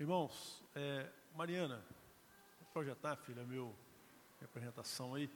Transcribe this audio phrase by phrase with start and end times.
[0.00, 1.82] Irmãos, é, Mariana,
[2.60, 3.74] vou projetar, filha, meu,
[4.38, 5.28] minha apresentação aí.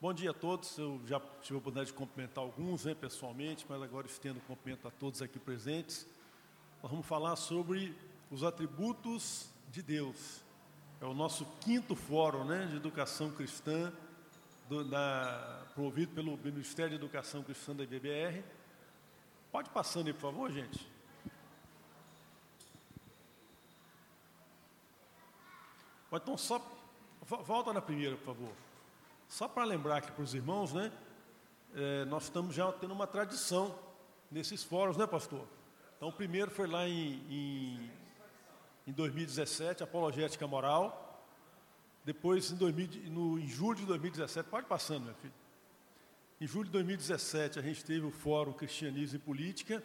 [0.00, 3.82] Bom dia a todos, eu já tive a oportunidade de cumprimentar alguns né, pessoalmente, mas
[3.82, 6.06] agora estendo o cumprimento a todos aqui presentes.
[6.82, 7.94] Nós vamos falar sobre
[8.30, 10.42] os atributos de Deus.
[10.98, 13.92] É o nosso quinto fórum né, de educação cristã,
[14.70, 18.42] do, da, promovido pelo Ministério de Educação Cristã da IBBR.
[19.52, 20.96] Pode passando aí, por favor, gente.
[26.12, 26.60] Então, só.
[27.22, 28.52] Volta na primeira, por favor.
[29.28, 30.90] Só para lembrar aqui para os irmãos, né?
[31.74, 33.78] É, nós estamos já tendo uma tradição
[34.30, 35.46] nesses fóruns, né, pastor?
[35.96, 37.90] Então, o primeiro foi lá em, em,
[38.86, 41.22] em 2017, Apologética Moral.
[42.04, 45.34] Depois, em, 2000, no, em julho de 2017, pode passando, meu filho.
[46.40, 49.82] Em julho de 2017, a gente teve o Fórum Cristianismo e Política.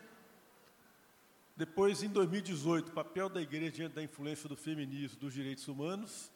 [1.55, 6.31] Depois, em 2018, papel da igreja diante da influência do feminismo dos direitos humanos.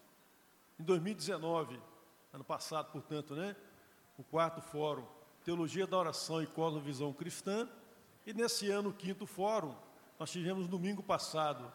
[0.79, 1.79] Em 2019,
[2.31, 3.55] ano passado, portanto, né?
[4.15, 5.07] O quarto fórum,
[5.43, 7.67] Teologia da Oração e Cosmovisão Cristã.
[8.27, 9.75] E nesse ano, o quinto fórum,
[10.19, 11.71] nós tivemos domingo passado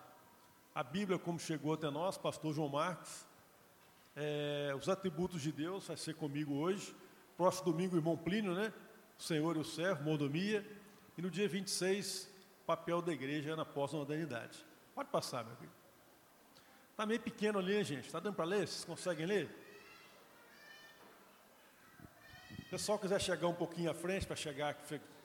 [0.74, 3.26] a Bíblia como chegou até nós, pastor João Marcos.
[4.16, 6.94] É, os atributos de Deus, vai ser comigo hoje.
[7.36, 8.72] Próximo domingo, irmão Plínio, né?
[9.18, 10.66] O Senhor e o servo, mordomia.
[11.18, 12.31] E no dia 26,
[12.66, 14.64] papel da igreja na pós-modernidade.
[14.94, 15.72] Pode passar, meu filho.
[16.90, 18.06] Está meio pequeno ali, gente?
[18.06, 18.68] Está dando para ler?
[18.68, 19.50] Vocês conseguem ler?
[22.56, 24.74] Se o pessoal quiser chegar um pouquinho à frente para chegar,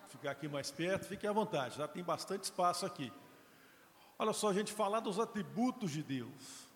[0.08, 3.12] ficar aqui mais perto, fique à vontade, já tem bastante espaço aqui.
[4.20, 6.68] Olha só, a gente falar dos atributos de Deus.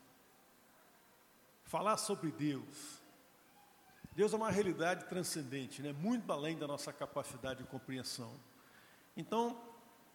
[1.63, 3.01] Falar sobre Deus.
[4.13, 5.93] Deus é uma realidade transcendente, né?
[5.93, 8.37] muito além da nossa capacidade de compreensão.
[9.15, 9.57] Então,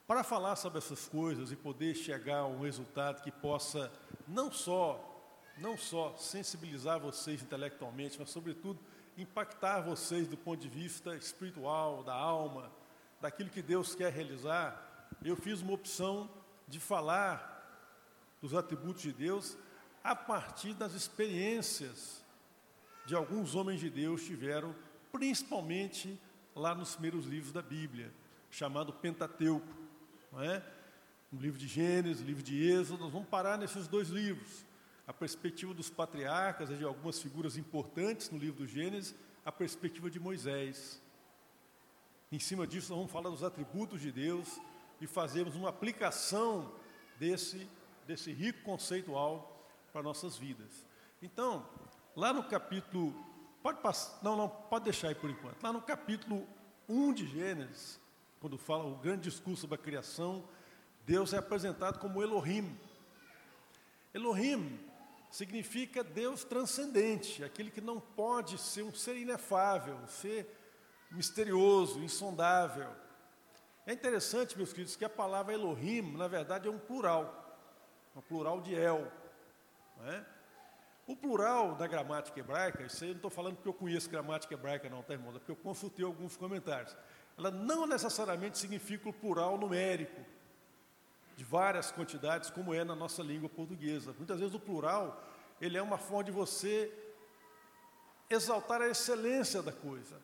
[0.06, 3.92] para falar sobre essas coisas e poder chegar a um resultado que possa
[4.26, 5.12] não só
[5.58, 8.78] não só sensibilizar vocês intelectualmente, mas sobretudo
[9.16, 12.70] impactar vocês do ponto de vista espiritual, da alma,
[13.22, 16.28] daquilo que Deus quer realizar, eu fiz uma opção
[16.68, 17.54] de falar
[18.42, 19.56] dos atributos de Deus
[20.04, 22.22] a partir das experiências
[23.06, 24.74] de alguns homens de Deus tiveram,
[25.10, 26.20] principalmente
[26.54, 28.12] lá nos primeiros livros da Bíblia,
[28.50, 29.66] chamado Pentateuco
[30.36, 30.62] não é?
[31.32, 34.64] Livro de Gênesis, no livro de Êxodo, nós vamos parar nesses dois livros.
[35.06, 39.14] A perspectiva dos patriarcas, de algumas figuras importantes no livro do Gênesis,
[39.44, 41.00] a perspectiva de Moisés.
[42.30, 44.60] Em cima disso, nós vamos falar dos atributos de Deus
[45.00, 46.72] e fazermos uma aplicação
[47.18, 47.66] desse,
[48.06, 50.86] desse rico conceitual para nossas vidas.
[51.22, 51.66] Então,
[52.14, 53.14] lá no capítulo.
[53.62, 55.60] Pode passar, não, não, pode deixar aí por enquanto.
[55.60, 56.46] Lá no capítulo
[56.88, 57.98] 1 de Gênesis,
[58.46, 60.44] quando fala o grande discurso sobre a criação,
[61.04, 62.78] Deus é apresentado como Elohim.
[64.14, 64.78] Elohim
[65.32, 70.48] significa Deus transcendente, aquele que não pode ser um ser inefável, um ser
[71.10, 72.88] misterioso, insondável.
[73.84, 77.58] É interessante, meus queridos, que a palavra Elohim, na verdade, é um plural,
[78.14, 79.10] um plural de El.
[80.04, 80.24] É?
[81.04, 84.54] O plural da gramática hebraica, isso aí eu não estou falando porque eu conheço gramática
[84.54, 85.30] hebraica, não, tá, irmão?
[85.30, 86.96] É porque eu consultei alguns comentários
[87.36, 90.20] ela não necessariamente significa o plural numérico,
[91.36, 94.14] de várias quantidades, como é na nossa língua portuguesa.
[94.16, 95.22] Muitas vezes o plural,
[95.60, 96.90] ele é uma forma de você
[98.30, 100.16] exaltar a excelência da coisa,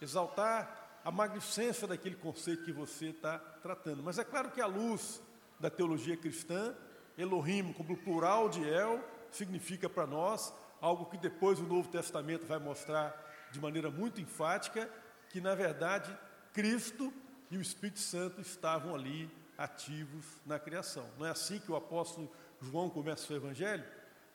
[0.00, 4.02] exaltar a magnificência daquele conceito que você está tratando.
[4.02, 5.20] Mas é claro que à luz
[5.58, 6.74] da teologia cristã,
[7.18, 12.58] Elohim, como plural de El, significa para nós algo que depois o Novo Testamento vai
[12.58, 14.90] mostrar de maneira muito enfática,
[15.34, 16.16] que na verdade
[16.52, 17.12] Cristo
[17.50, 19.28] e o Espírito Santo estavam ali
[19.58, 21.10] ativos na criação.
[21.18, 22.30] Não é assim que o apóstolo
[22.62, 23.82] João começa o seu evangelho?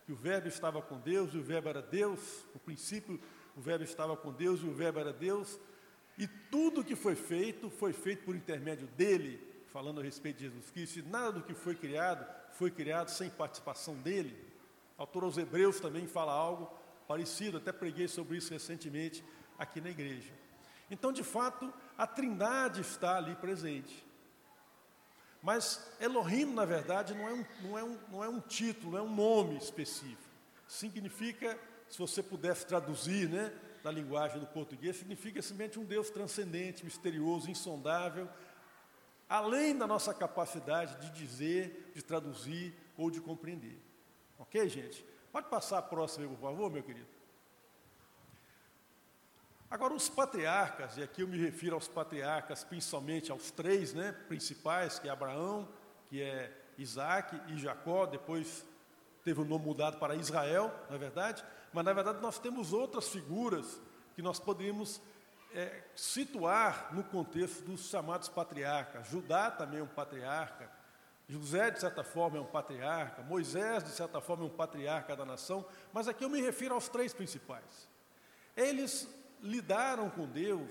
[0.05, 2.19] Que o verbo estava com Deus e o verbo era Deus,
[2.53, 3.17] no princípio
[3.55, 5.57] o verbo estava com Deus e o verbo era Deus,
[6.17, 9.39] e tudo que foi feito foi feito por intermédio dele,
[9.71, 13.29] falando a respeito de Jesus Cristo, e nada do que foi criado foi criado sem
[13.29, 14.35] participação dele.
[14.97, 16.69] O autor aos Hebreus também fala algo
[17.07, 19.23] parecido, até preguei sobre isso recentemente
[19.57, 20.48] aqui na igreja.
[20.89, 24.05] Então, de fato, a trindade está ali presente.
[25.41, 29.01] Mas Elohim, na verdade, não é um, não é um, não é um título, é
[29.01, 30.29] um nome específico.
[30.67, 31.57] Significa,
[31.89, 33.53] se você pudesse traduzir né,
[33.83, 38.27] na linguagem do português, significa simplesmente um Deus transcendente, misterioso, insondável,
[39.29, 43.79] além da nossa capacidade de dizer, de traduzir ou de compreender.
[44.37, 45.05] Ok, gente?
[45.31, 47.18] Pode passar a próxima, por favor, meu querido.
[49.71, 54.97] Agora, os patriarcas, e aqui eu me refiro aos patriarcas, principalmente aos três né, principais,
[54.97, 55.67] que é Abraão,
[56.09, 58.65] que é Isaac e Jacó, depois
[59.23, 61.45] teve o nome mudado para Israel, não é verdade?
[61.71, 63.79] Mas na verdade nós temos outras figuras
[64.15, 64.99] que nós poderíamos
[65.53, 69.07] é, situar no contexto dos chamados patriarcas.
[69.07, 70.71] Judá também é um patriarca,
[71.27, 75.23] José, de certa forma, é um patriarca, Moisés, de certa forma, é um patriarca da
[75.23, 75.63] nação,
[75.93, 77.87] mas aqui eu me refiro aos três principais.
[78.57, 79.07] Eles
[79.41, 80.69] lidaram com Deus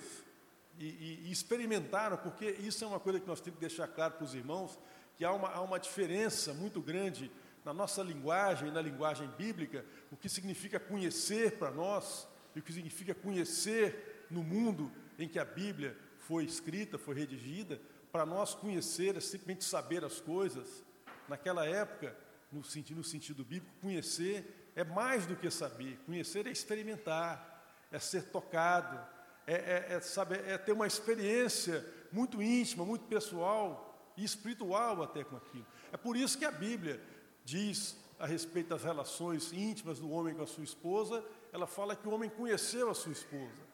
[0.78, 4.14] e, e, e experimentaram, porque isso é uma coisa que nós temos que deixar claro
[4.14, 4.78] para os irmãos,
[5.16, 7.30] que há uma, há uma diferença muito grande
[7.64, 12.72] na nossa linguagem, na linguagem bíblica, o que significa conhecer para nós e o que
[12.72, 17.80] significa conhecer no mundo em que a Bíblia foi escrita, foi redigida,
[18.12, 20.84] para nós conhecer é simplesmente saber as coisas.
[21.28, 22.16] Naquela época,
[22.50, 25.98] no sentido, no sentido bíblico, conhecer é mais do que saber.
[26.06, 27.47] Conhecer é experimentar,
[27.90, 28.98] é ser tocado,
[29.46, 35.24] é, é, é, saber, é ter uma experiência muito íntima, muito pessoal e espiritual até
[35.24, 35.66] com aquilo.
[35.92, 37.02] É por isso que a Bíblia
[37.44, 42.06] diz a respeito das relações íntimas do homem com a sua esposa, ela fala que
[42.08, 43.68] o homem conheceu a sua esposa.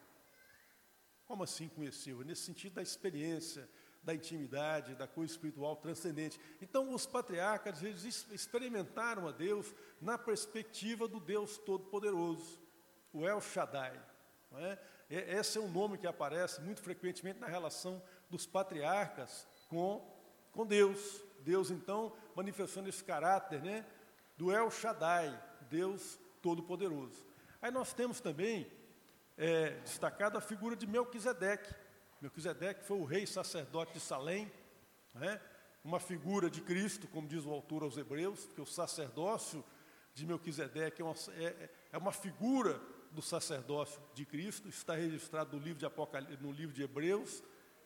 [1.25, 2.23] Como assim conheceu?
[2.23, 3.67] Nesse sentido da experiência,
[4.03, 6.39] da intimidade, da coisa espiritual transcendente.
[6.61, 12.59] Então, os patriarcas, eles experimentaram a Deus na perspectiva do Deus Todo-Poderoso,
[13.15, 13.97] o El Shaddai.
[14.57, 14.77] É?
[15.09, 20.05] Esse é um nome que aparece muito frequentemente na relação dos patriarcas com,
[20.51, 21.23] com Deus.
[21.39, 23.85] Deus, então, manifestando esse caráter né,
[24.35, 25.39] do El Shaddai,
[25.69, 27.25] Deus Todo-Poderoso.
[27.61, 28.69] Aí nós temos também
[29.37, 31.73] é, destacado a figura de Melquisedeque,
[32.21, 34.51] Melquisedeque foi o rei sacerdote de Salém,
[35.13, 35.39] né?
[35.83, 39.63] uma figura de Cristo, como diz o autor aos Hebreus, que o sacerdócio
[40.13, 42.81] de Melquisedeque é uma, é, é uma figura
[43.15, 47.41] do sacerdócio de Cristo, está registrado no livro de, no livro de Hebreus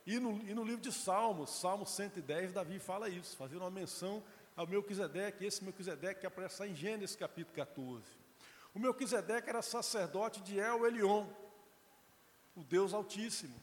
[0.05, 4.23] e no, e no livro de Salmos, Salmo 110, Davi fala isso, fazendo uma menção
[4.55, 8.03] ao Melquisedeque, esse Melquisedeque que aparece em Gênesis capítulo 14.
[8.73, 11.27] O Melquisedeque era sacerdote de El Elion,
[12.55, 13.55] o Deus Altíssimo.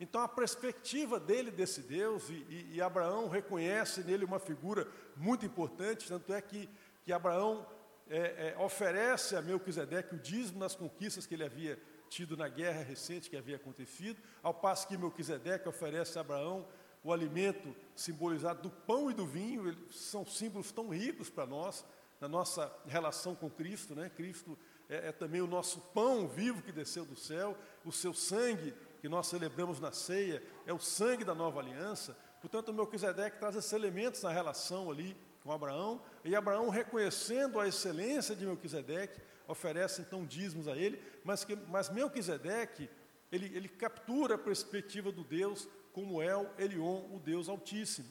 [0.00, 5.46] Então a perspectiva dele desse Deus, e, e, e, Abraão reconhece nele uma figura muito
[5.46, 6.68] importante, tanto é que,
[7.04, 7.66] que Abraão
[8.08, 12.82] é, é, oferece a Melquisedeque o dízimo nas conquistas que ele havia tido na guerra
[12.82, 16.66] recente que havia acontecido, ao passo que Melquisedeque oferece a Abraão
[17.02, 21.84] o alimento simbolizado do pão e do vinho, são símbolos tão ricos para nós,
[22.18, 24.10] na nossa relação com Cristo, né?
[24.16, 24.58] Cristo
[24.88, 29.08] é, é também o nosso pão vivo que desceu do céu, o seu sangue que
[29.08, 32.16] nós celebramos na ceia é o sangue da nova aliança.
[32.40, 38.34] Portanto, Melquisedeque traz esses elementos na relação ali com Abraão, e Abraão, reconhecendo a excelência
[38.34, 42.88] de Melquisedeque, oferece então dízimos a ele, mas, que, mas Melquisedeque,
[43.30, 48.08] ele, ele captura a perspectiva do Deus como El Elion, o Deus Altíssimo.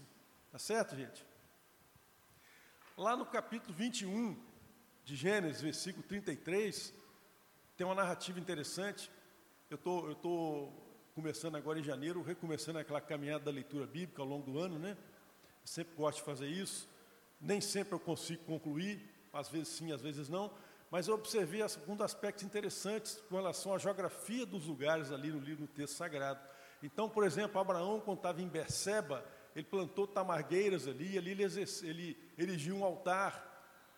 [0.51, 1.25] Tá certo, gente?
[2.95, 4.39] Lá no capítulo 21
[5.03, 6.93] de Gênesis, versículo 33,
[7.75, 9.09] tem uma narrativa interessante.
[9.71, 10.71] Eu tô, estou
[11.15, 14.95] começando agora em janeiro, recomeçando aquela caminhada da leitura bíblica ao longo do ano, né?
[15.61, 16.92] Eu sempre gosto de fazer isso.
[17.43, 19.01] Nem sempre eu consigo concluir,
[19.31, 20.51] às vezes sim, às vezes não,
[20.89, 25.65] mas eu observei alguns aspectos interessantes com relação à geografia dos lugares ali no livro
[25.65, 26.39] do texto sagrado.
[26.83, 29.25] Então, por exemplo, Abraão, quando estava em Berseba,
[29.55, 31.43] ele plantou tamargueiras ali, ali ele,
[31.83, 33.43] ele erigiu um altar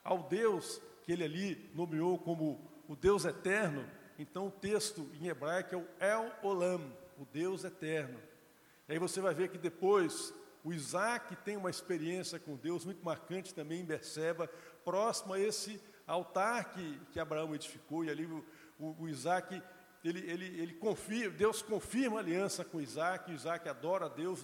[0.04, 3.86] ao Deus que ele ali nomeou como o Deus eterno.
[4.18, 6.82] Então, o texto em hebraico é o El Olam,
[7.20, 8.20] o Deus eterno.
[8.88, 10.34] E aí você vai ver que depois
[10.66, 14.48] o Isaac tem uma experiência com Deus muito marcante também em Berseba,
[14.84, 18.44] próximo a esse altar que, que Abraão edificou, e ali o,
[18.80, 19.62] o, o Isaac,
[20.04, 24.42] ele, ele, ele confia, Deus confirma a aliança com Isaac, Isaac adora a Deus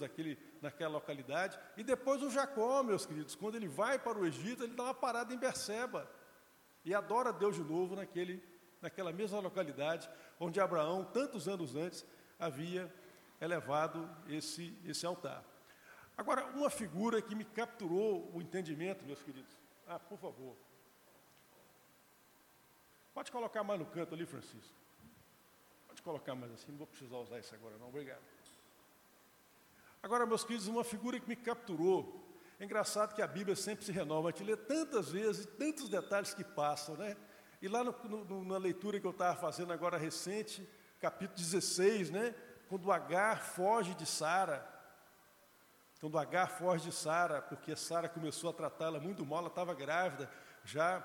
[0.60, 4.76] naquela localidade, e depois o Jacó, meus queridos, quando ele vai para o Egito, ele
[4.76, 6.08] dá uma parada em Berseba,
[6.84, 8.40] e adora a Deus de novo naquele,
[8.80, 12.06] naquela mesma localidade, onde Abraão, tantos anos antes,
[12.38, 12.94] havia
[13.40, 15.50] elevado esse, esse altar.
[16.22, 19.52] Agora, uma figura que me capturou o entendimento, meus queridos.
[19.88, 20.54] Ah, por favor.
[23.12, 24.72] Pode colocar mais no canto ali, Francisco.
[25.88, 27.88] Pode colocar mais assim, não vou precisar usar isso agora, não.
[27.88, 28.22] Obrigado.
[30.00, 32.24] Agora, meus queridos, uma figura que me capturou.
[32.60, 34.28] É engraçado que a Bíblia sempre se renova.
[34.28, 37.16] A gente lê tantas vezes, tantos detalhes que passam, né?
[37.60, 37.92] E lá no,
[38.24, 40.64] no, na leitura que eu estava fazendo agora recente,
[41.00, 42.32] capítulo 16, né?
[42.68, 44.71] Quando Agar foge de Sara.
[46.02, 50.28] Quando Agar foge de Sara, porque Sara começou a tratá-la muito mal, ela estava grávida,
[50.64, 51.00] já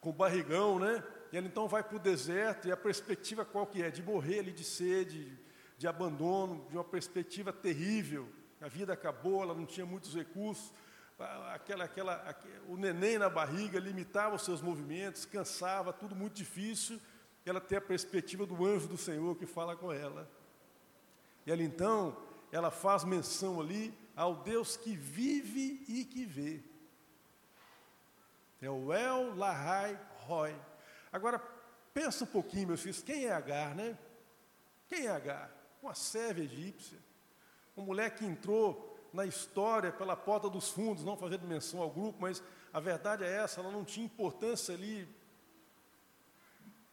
[0.00, 1.02] com barrigão, né?
[1.32, 3.90] E ela então vai para o deserto, e a perspectiva qual que é?
[3.90, 5.36] De morrer ali de sede,
[5.76, 8.28] de abandono, de uma perspectiva terrível.
[8.60, 10.72] A vida acabou, ela não tinha muitos recursos,
[11.52, 12.36] aquela, aquela,
[12.68, 17.00] o neném na barriga limitava os seus movimentos, cansava, tudo muito difícil.
[17.44, 20.30] Ela tem a perspectiva do anjo do Senhor que fala com ela.
[21.44, 22.16] E ela então,
[22.52, 26.60] ela faz menção ali ao Deus que vive e que vê.
[28.60, 29.96] É o El Lahai
[30.26, 30.60] Roy.
[31.12, 31.38] Agora,
[31.94, 33.96] pensa um pouquinho, meus filhos, quem é Agar, né?
[34.88, 35.52] Quem é Agar?
[35.80, 36.98] Uma serva egípcia.
[37.76, 42.18] Uma mulher que entrou na história pela porta dos fundos, não fazendo menção ao grupo,
[42.20, 45.08] mas a verdade é essa, ela não tinha importância ali,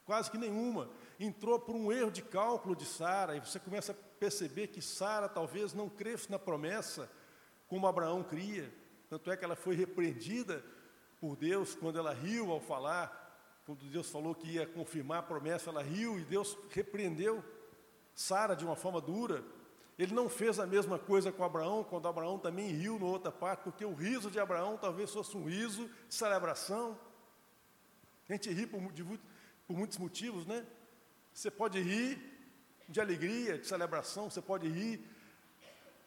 [0.05, 0.91] quase que nenhuma.
[1.19, 5.27] Entrou por um erro de cálculo de Sara, e você começa a perceber que Sara
[5.27, 7.09] talvez não cresça na promessa
[7.67, 8.71] como Abraão cria.
[9.09, 10.63] Tanto é que ela foi repreendida
[11.19, 13.23] por Deus quando ela riu ao falar,
[13.65, 17.43] quando Deus falou que ia confirmar a promessa, ela riu e Deus repreendeu
[18.13, 19.43] Sara de uma forma dura.
[19.97, 23.63] Ele não fez a mesma coisa com Abraão, quando Abraão também riu na outra parte,
[23.63, 26.99] porque o riso de Abraão talvez fosse um riso de celebração.
[28.27, 29.03] A gente ri por, de,
[29.65, 30.65] por muitos motivos, né?
[31.33, 32.34] Você pode rir
[32.87, 35.03] de alegria, de celebração, você pode rir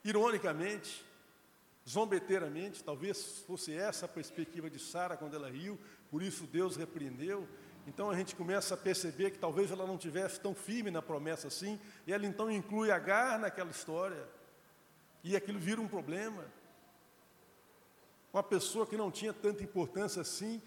[0.04, 1.04] ironicamente,
[1.88, 5.78] zombeteiramente, talvez fosse essa a perspectiva de Sara quando ela riu,
[6.11, 7.49] por isso Deus repreendeu.
[7.87, 11.49] Então a gente começa a perceber que talvez ela não tivesse tão firme na promessa
[11.49, 14.28] assim, e ela então inclui Agar naquela história,
[15.25, 16.44] e aquilo vira um problema.
[18.32, 20.62] Uma pessoa que não tinha tanta importância assim,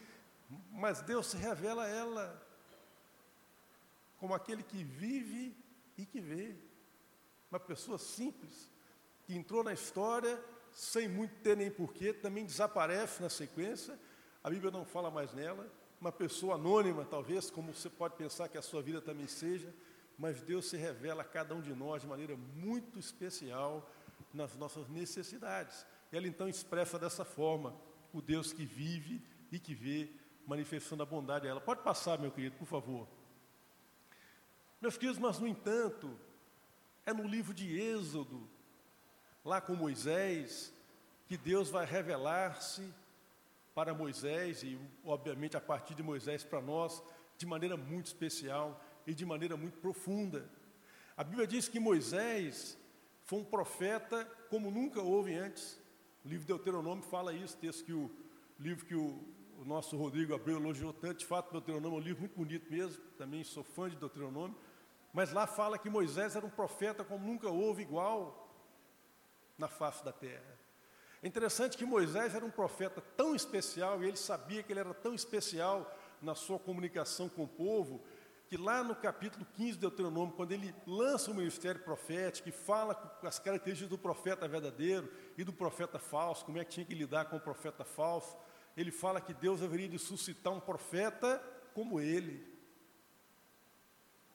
[0.72, 2.48] mas Deus se revela a ela
[4.18, 5.56] como aquele que vive
[5.98, 6.56] e que vê.
[7.50, 8.70] Uma pessoa simples,
[9.24, 14.00] que entrou na história sem muito ter nem porquê, também desaparece na sequência,
[14.44, 18.58] a Bíblia não fala mais nela, uma pessoa anônima, talvez, como você pode pensar que
[18.58, 19.74] a sua vida também seja,
[20.18, 23.90] mas Deus se revela a cada um de nós de maneira muito especial
[24.34, 25.86] nas nossas necessidades.
[26.12, 27.76] Ela então expressa dessa forma
[28.14, 29.22] o Deus que vive
[29.52, 30.10] e que vê,
[30.48, 31.62] manifestando a bondade dela.
[31.62, 33.08] Pode passar, meu querido, por favor.
[34.82, 36.18] Meus queridos, mas no entanto,
[37.06, 38.50] é no livro de Êxodo,
[39.46, 40.74] lá com Moisés,
[41.28, 42.92] que Deus vai revelar-se
[43.76, 47.04] para Moisés e, obviamente, a partir de Moisés para nós,
[47.38, 50.50] de maneira muito especial e de maneira muito profunda.
[51.16, 52.76] A Bíblia diz que Moisés
[53.24, 55.80] foi um profeta como nunca houve antes.
[56.26, 58.10] O livro de Deuteronômio fala isso, texto que o
[58.60, 59.24] livro que o,
[59.60, 61.20] o nosso Rodrigo Abreu elogiou tanto.
[61.20, 64.58] De fato, Deuteronômio é um livro muito bonito mesmo, também sou fã de Deuteronômio.
[65.14, 68.50] Mas lá fala que Moisés era um profeta como nunca houve igual
[69.58, 70.60] na face da terra.
[71.22, 74.94] É interessante que Moisés era um profeta tão especial, e ele sabia que ele era
[74.94, 78.04] tão especial na sua comunicação com o povo,
[78.48, 82.94] que lá no capítulo 15 de Deuteronômio, quando ele lança o ministério profético e fala
[83.24, 87.26] as características do profeta verdadeiro e do profeta falso, como é que tinha que lidar
[87.26, 88.36] com o profeta falso,
[88.76, 91.42] ele fala que Deus haveria de suscitar um profeta
[91.74, 92.51] como ele.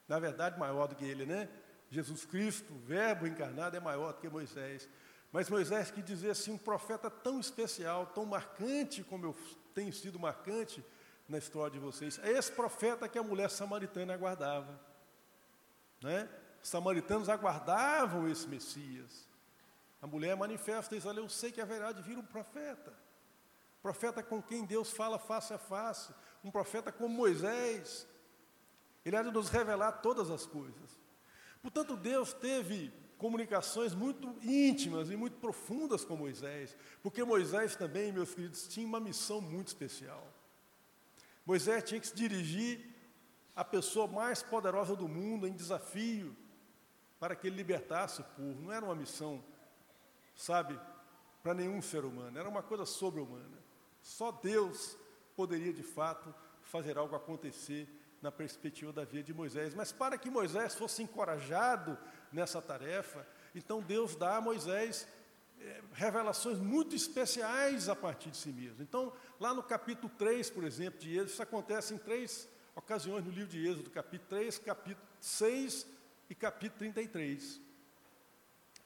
[0.09, 1.49] Na verdade, maior do que ele, né?
[1.91, 4.89] Jesus Cristo, o Verbo encarnado, é maior do que Moisés.
[5.33, 9.37] Mas Moisés quis dizer assim, um profeta tão especial, tão marcante como eu
[9.75, 10.85] tenho sido marcante
[11.29, 12.19] na história de vocês.
[12.23, 14.81] É esse profeta que a mulher samaritana aguardava.
[16.03, 16.29] Né?
[16.63, 19.29] Os samaritanos aguardavam esse Messias.
[20.01, 22.93] A mulher manifesta isso, olha, eu sei que haverá de vir um profeta.
[23.83, 26.13] Profeta com quem Deus fala face a face.
[26.43, 28.07] Um profeta como Moisés.
[29.07, 30.99] Ele há de nos revelar todas as coisas.
[31.63, 38.35] Portanto, Deus teve comunicações muito íntimas e muito profundas com Moisés, porque Moisés também, meus
[38.35, 40.27] queridos, tinha uma missão muito especial.
[41.47, 42.85] Moisés tinha que se dirigir
[43.55, 46.37] à pessoa mais poderosa do mundo em desafio
[47.21, 48.61] para que ele libertasse o povo.
[48.61, 49.43] Não era uma missão,
[50.35, 50.77] sabe,
[51.45, 53.57] para nenhum ser humano, era uma coisa sobre-humana.
[54.03, 54.99] Só Deus
[55.37, 57.89] poderia de fato fazer algo acontecer
[58.23, 59.75] na perspectiva da vida de Moisés.
[59.75, 61.99] Mas para que Moisés fosse encorajado
[62.33, 63.27] nessa tarefa.
[63.55, 65.07] Então Deus dá a Moisés
[65.61, 68.83] é, revelações muito especiais a partir de si mesmo.
[68.83, 73.31] Então, lá no capítulo 3, por exemplo, de Êxodo, isso acontece em três ocasiões no
[73.31, 75.87] livro de Êxodo, capítulo 3, capítulo 6
[76.29, 77.61] e capítulo 33.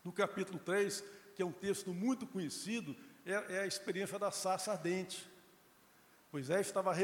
[0.05, 2.97] No capítulo 3, que é um texto muito conhecido,
[3.27, 5.29] é, é a experiência da sarça ardente.
[6.33, 6.95] Moisés estava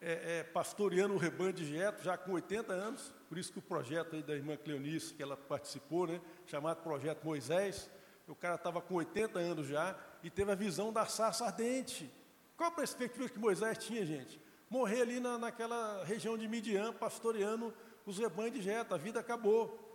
[0.00, 3.62] é, é, pastoreando o rebanho de Jeto já com 80 anos, por isso que o
[3.62, 7.90] projeto aí da irmã Cleonice, que ela participou, né, chamado Projeto Moisés,
[8.26, 12.10] o cara estava com 80 anos já e teve a visão da sarça ardente.
[12.56, 14.40] Qual a perspectiva que Moisés tinha, gente?
[14.68, 17.74] Morrer ali na, naquela região de Midian, pastoreando
[18.04, 19.86] os rebanhos de Jeto, a vida acabou.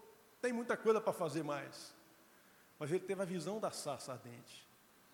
[0.42, 1.96] Tem muita coisa para fazer mais.
[2.80, 4.68] Mas ele teve a visão da sarça ardente.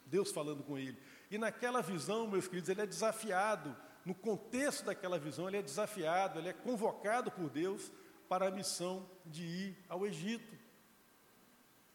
[0.06, 0.98] Deus falando com ele.
[1.30, 3.76] E naquela visão, meus queridos, ele é desafiado,
[4.06, 7.92] no contexto daquela visão, ele é desafiado, ele é convocado por Deus
[8.28, 10.58] para a missão de ir ao Egito.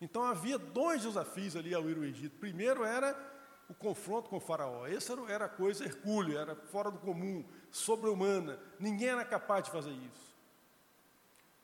[0.00, 2.38] Então havia dois desafios ali ao ir ao Egito.
[2.38, 3.16] Primeiro era
[3.68, 4.87] o confronto com o faraó.
[4.87, 8.58] Essa era coisa hercúlea, era fora do comum, sobre-humana.
[8.78, 10.34] Ninguém era capaz de fazer isso.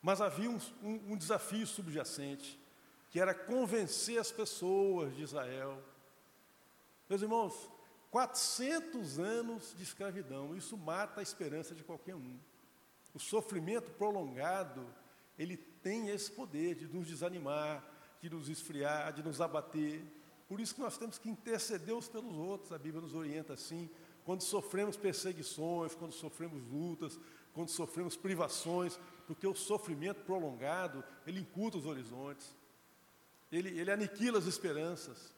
[0.00, 2.58] Mas havia um, um, um desafio subjacente,
[3.10, 5.82] que era convencer as pessoas de Israel
[7.10, 7.68] meus irmãos,
[8.10, 12.38] 400 anos de escravidão, isso mata a esperança de qualquer um.
[13.14, 14.86] O sofrimento prolongado,
[15.38, 17.84] ele tem esse poder de nos desanimar,
[18.20, 20.04] de nos esfriar, de nos abater.
[20.48, 23.88] Por isso que nós temos que interceder uns pelos outros, a Bíblia nos orienta assim.
[24.24, 27.18] Quando sofremos perseguições, quando sofremos lutas,
[27.54, 32.54] quando sofremos privações, porque o sofrimento prolongado, ele encurta os horizontes,
[33.50, 35.32] ele, ele aniquila as esperanças.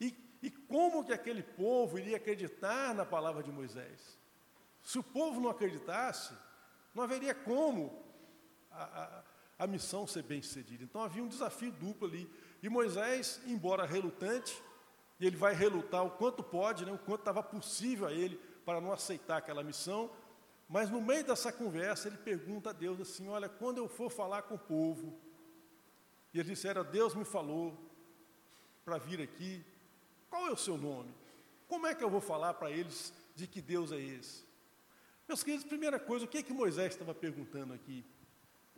[0.00, 4.18] E e como que aquele povo iria acreditar na palavra de Moisés?
[4.82, 6.32] Se o povo não acreditasse,
[6.94, 8.02] não haveria como
[8.70, 9.22] a, a,
[9.64, 10.84] a missão ser bem sucedida.
[10.84, 12.30] Então havia um desafio duplo ali.
[12.62, 14.62] E Moisés, embora relutante,
[15.18, 18.80] e ele vai relutar o quanto pode, né, o quanto estava possível a ele para
[18.80, 20.10] não aceitar aquela missão,
[20.68, 24.42] mas no meio dessa conversa ele pergunta a Deus assim: Olha, quando eu for falar
[24.42, 25.18] com o povo,
[26.32, 27.76] e ele disse: Era Deus me falou
[28.84, 29.64] para vir aqui,
[30.28, 31.14] qual é o seu nome?
[31.66, 34.44] Como é que eu vou falar para eles de que Deus é esse?
[35.28, 38.04] Meus queridos, primeira coisa, o que é que Moisés estava perguntando aqui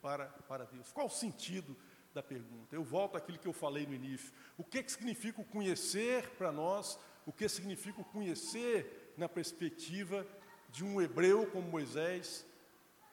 [0.03, 0.91] para, para Deus?
[0.91, 1.77] Qual o sentido
[2.13, 2.75] da pergunta?
[2.75, 4.33] Eu volto àquilo que eu falei no início.
[4.59, 6.99] O que, é que significa o conhecer para nós?
[7.25, 10.27] O que significa o conhecer na perspectiva
[10.71, 12.45] de um hebreu como Moisés,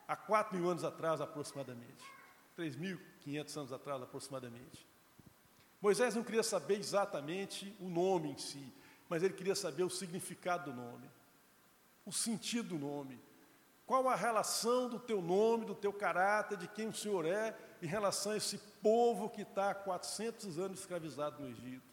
[0.08, 2.04] há quatro mil anos atrás aproximadamente?
[2.58, 4.88] 3.500 anos atrás aproximadamente.
[5.82, 8.74] Moisés não queria saber exatamente o nome em si,
[9.08, 11.10] mas ele queria saber o significado do nome,
[12.06, 13.20] o sentido do nome.
[13.86, 17.88] Qual a relação do teu nome, do teu caráter, de quem o Senhor é, em
[17.88, 21.88] relação a esse povo que está há 400 anos escravizado no Egito?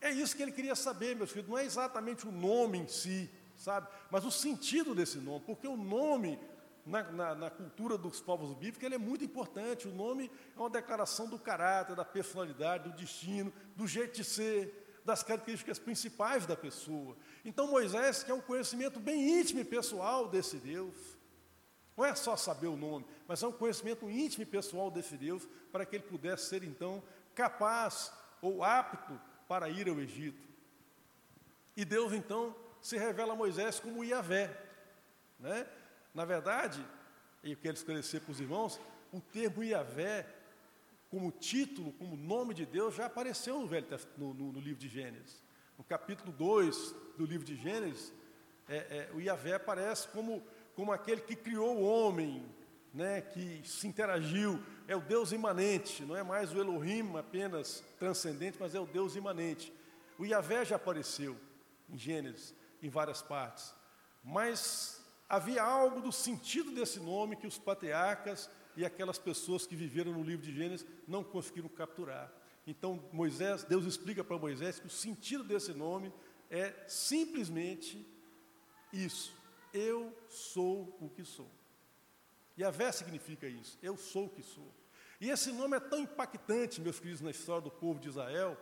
[0.00, 3.28] É isso que ele queria saber, meus filhos, não é exatamente o nome em si,
[3.56, 6.38] sabe, mas o sentido desse nome, porque o nome
[6.88, 9.86] na, na, na, cultura dos povos bíblicos, ele é muito importante.
[9.86, 15.00] O nome é uma declaração do caráter, da personalidade, do destino, do jeito de ser,
[15.04, 17.16] das características principais da pessoa.
[17.44, 20.94] Então Moisés quer um conhecimento bem íntimo e pessoal desse Deus.
[21.96, 25.46] Não é só saber o nome, mas é um conhecimento íntimo e pessoal desse Deus,
[25.70, 27.02] para que ele pudesse ser então
[27.34, 30.46] capaz ou apto para ir ao Egito.
[31.76, 34.56] E Deus então se revela a Moisés como Iavé,
[35.38, 35.66] né?
[36.14, 36.84] Na verdade,
[37.42, 38.80] e eu quero esclarecer para os irmãos,
[39.12, 40.26] o termo Iavé,
[41.10, 44.88] como título, como nome de Deus, já apareceu no, Velho, no, no, no livro de
[44.88, 45.42] Gênesis.
[45.78, 48.12] No capítulo 2 do livro de Gênesis,
[48.68, 50.42] é, é, o Iavé aparece como,
[50.74, 52.44] como aquele que criou o homem,
[52.92, 58.58] né, que se interagiu, é o Deus imanente, não é mais o Elohim apenas transcendente,
[58.58, 59.72] mas é o Deus imanente.
[60.18, 61.36] O Iavé já apareceu
[61.88, 63.72] em Gênesis, em várias partes,
[64.22, 64.97] mas
[65.28, 70.22] havia algo do sentido desse nome que os patriarcas e aquelas pessoas que viveram no
[70.22, 72.32] livro de Gênesis não conseguiram capturar.
[72.66, 76.12] Então, Moisés, Deus explica para Moisés que o sentido desse nome
[76.50, 78.06] é simplesmente
[78.92, 79.34] isso:
[79.72, 81.50] eu sou o que sou.
[82.56, 84.72] E a vé significa isso: eu sou o que sou.
[85.20, 88.56] E esse nome é tão impactante, meus queridos, na história do povo de Israel,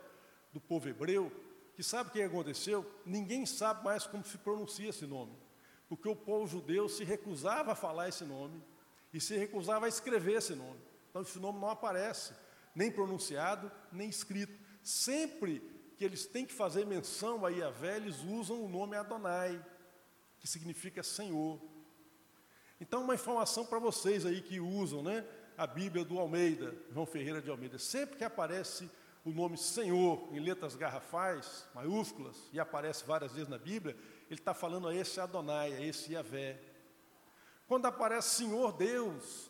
[0.51, 1.31] do povo hebreu,
[1.75, 2.83] que sabe o que aconteceu?
[3.05, 5.46] Ninguém sabe mais como se pronuncia esse nome
[5.87, 8.61] porque o povo judeu se recusava a falar esse nome
[9.13, 10.79] e se recusava a escrever esse nome.
[11.09, 12.33] Então esse nome não aparece,
[12.75, 14.59] nem pronunciado, nem escrito.
[14.83, 15.61] Sempre
[15.97, 19.63] que eles têm que fazer menção a Yahvé, eles usam o nome Adonai,
[20.39, 21.59] que significa Senhor.
[22.79, 25.25] Então, uma informação para vocês aí que usam né,
[25.57, 27.79] a Bíblia do Almeida, João Ferreira de Almeida.
[27.79, 28.89] Sempre que aparece
[29.25, 33.97] o nome Senhor em letras garrafais, maiúsculas, e aparece várias vezes na Bíblia,
[34.29, 36.59] ele está falando a esse Adonai, a esse Yahvé.
[37.67, 39.49] Quando aparece Senhor Deus,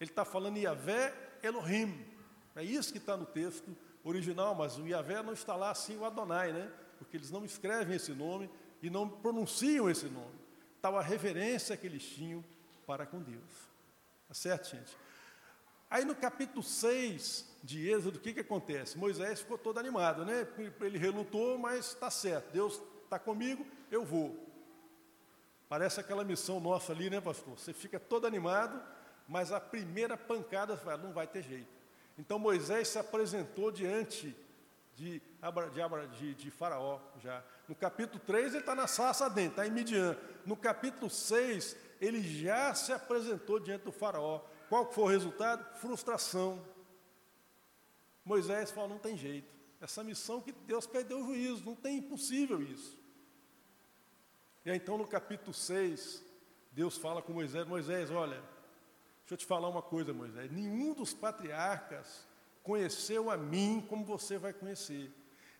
[0.00, 2.06] ele está falando Yahvé Elohim.
[2.54, 6.04] É isso que está no texto original, mas o Yahvé não está lá assim o
[6.04, 6.70] Adonai, né?
[6.98, 8.50] Porque eles não escrevem esse nome
[8.82, 10.34] e não pronunciam esse nome.
[10.80, 12.44] Tal a reverência que eles tinham
[12.86, 13.42] para com Deus.
[14.28, 14.96] Tá certo, gente?
[15.90, 18.98] Aí no capítulo 6 de Êxodo, o que, que acontece?
[18.98, 20.46] Moisés ficou todo animado, né?
[20.80, 24.36] Ele relutou, mas está certo, Deus está comigo, eu vou.
[25.68, 27.58] Parece aquela missão nossa ali, né, pastor?
[27.58, 28.80] Você fica todo animado,
[29.26, 31.72] mas a primeira pancada não vai ter jeito.
[32.18, 34.36] Então Moisés se apresentou diante
[34.94, 35.20] de,
[36.12, 37.42] de, de, Faraó já.
[37.68, 40.16] No capítulo 3 ele está na sarça dentro, está em Midian.
[40.46, 44.42] No capítulo 6 ele já se apresentou diante do Faraó.
[44.68, 45.64] Qual foi o resultado?
[45.78, 46.64] Frustração.
[48.24, 49.53] Moisés falou: não tem jeito.
[49.84, 52.98] Essa missão que Deus perdeu o juízo, não tem impossível isso.
[54.64, 56.24] E aí, então no capítulo 6,
[56.72, 58.42] Deus fala com Moisés: Moisés, olha,
[59.20, 60.50] deixa eu te falar uma coisa, Moisés.
[60.50, 62.26] Nenhum dos patriarcas
[62.62, 65.12] conheceu a mim como você vai conhecer.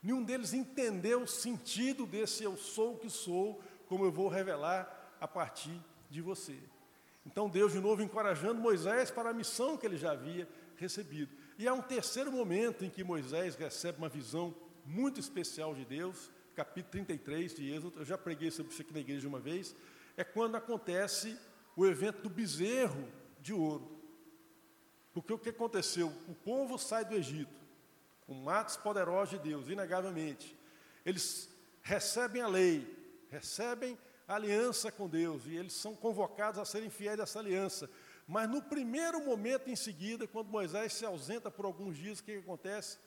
[0.03, 5.17] Nenhum deles entendeu o sentido desse eu sou o que sou, como eu vou revelar
[5.21, 6.59] a partir de você.
[7.27, 11.44] Então Deus de novo encorajando Moisés para a missão que ele já havia recebido.
[11.57, 14.53] E há um terceiro momento em que Moisés recebe uma visão
[14.85, 19.01] muito especial de Deus, capítulo 33 de Êxodo, eu já preguei sobre isso aqui na
[19.01, 19.75] igreja uma vez,
[20.17, 21.39] é quando acontece
[21.77, 23.09] o evento do bezerro
[23.41, 23.89] de ouro.
[25.13, 26.09] Porque o que aconteceu?
[26.29, 27.61] O povo sai do Egito,
[28.27, 30.59] com matos poderosos de Deus, inegavelmente.
[31.07, 31.49] Eles
[31.83, 32.85] recebem a lei,
[33.31, 37.89] recebem a aliança com Deus, e eles são convocados a serem fiéis a essa aliança.
[38.27, 42.37] Mas no primeiro momento em seguida, quando Moisés se ausenta por alguns dias, o que,
[42.37, 42.99] acontece?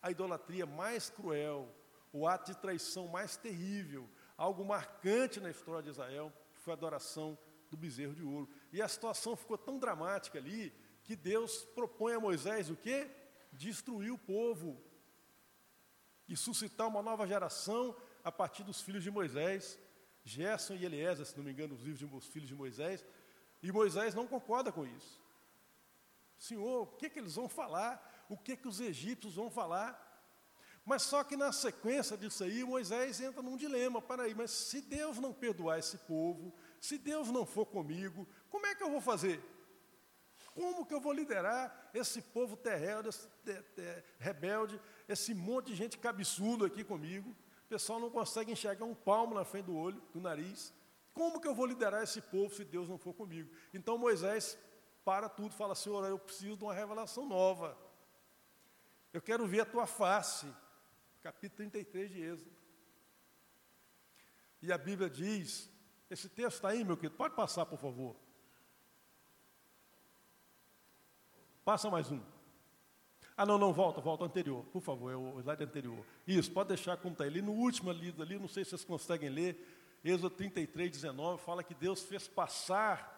[0.00, 1.72] A idolatria mais cruel,
[2.12, 7.38] o ato de traição mais terrível, algo marcante na história de Israel, foi a adoração
[7.70, 8.48] do bezerro de ouro.
[8.72, 10.72] E a situação ficou tão dramática ali,
[11.04, 13.10] que Deus propõe a Moisés o quê?
[13.52, 14.80] Destruir o povo
[16.28, 19.78] e suscitar uma nova geração a partir dos filhos de Moisés,
[20.24, 23.04] Gerson e Eliezer, se não me engano, os livros dos filhos de Moisés,
[23.62, 25.22] e Moisés não concorda com isso.
[26.38, 28.26] Senhor, o que, que eles vão falar?
[28.28, 30.10] O que, que os egípcios vão falar?
[30.84, 34.02] Mas só que na sequência disso aí, Moisés entra num dilema.
[34.02, 38.66] Para aí, mas se Deus não perdoar esse povo, se Deus não for comigo, como
[38.66, 39.40] é que eu vou fazer?
[40.54, 43.28] Como que eu vou liderar esse povo terreno, esse,
[44.18, 47.30] rebelde, esse monte de gente cabeçudo aqui comigo?
[47.30, 50.74] O pessoal não consegue enxergar um palmo na frente do olho, do nariz.
[51.12, 53.50] Como que eu vou liderar esse povo se Deus não for comigo?
[53.72, 54.58] Então Moisés
[55.04, 57.76] para tudo, fala: Senhor, eu preciso de uma revelação nova.
[59.12, 60.46] Eu quero ver a tua face.
[61.22, 62.50] Capítulo 33 de Êxodo.
[64.60, 65.70] E a Bíblia diz:
[66.08, 68.16] esse texto está aí, meu querido, pode passar, por favor.
[71.64, 72.20] Passa mais um.
[73.36, 76.04] Ah, não, não, volta, volta anterior, por favor, é o slide anterior.
[76.26, 77.40] Isso, pode deixar como está ali.
[77.40, 79.81] No último ali, ali, não sei se vocês conseguem ler.
[80.04, 83.12] Êxodo 33, 19, fala que Deus fez passar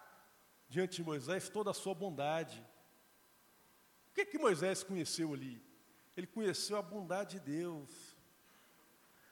[0.69, 2.63] diante de Moisés toda a sua bondade.
[4.11, 5.63] O que, que Moisés conheceu ali?
[6.15, 7.91] Ele conheceu a bondade de Deus.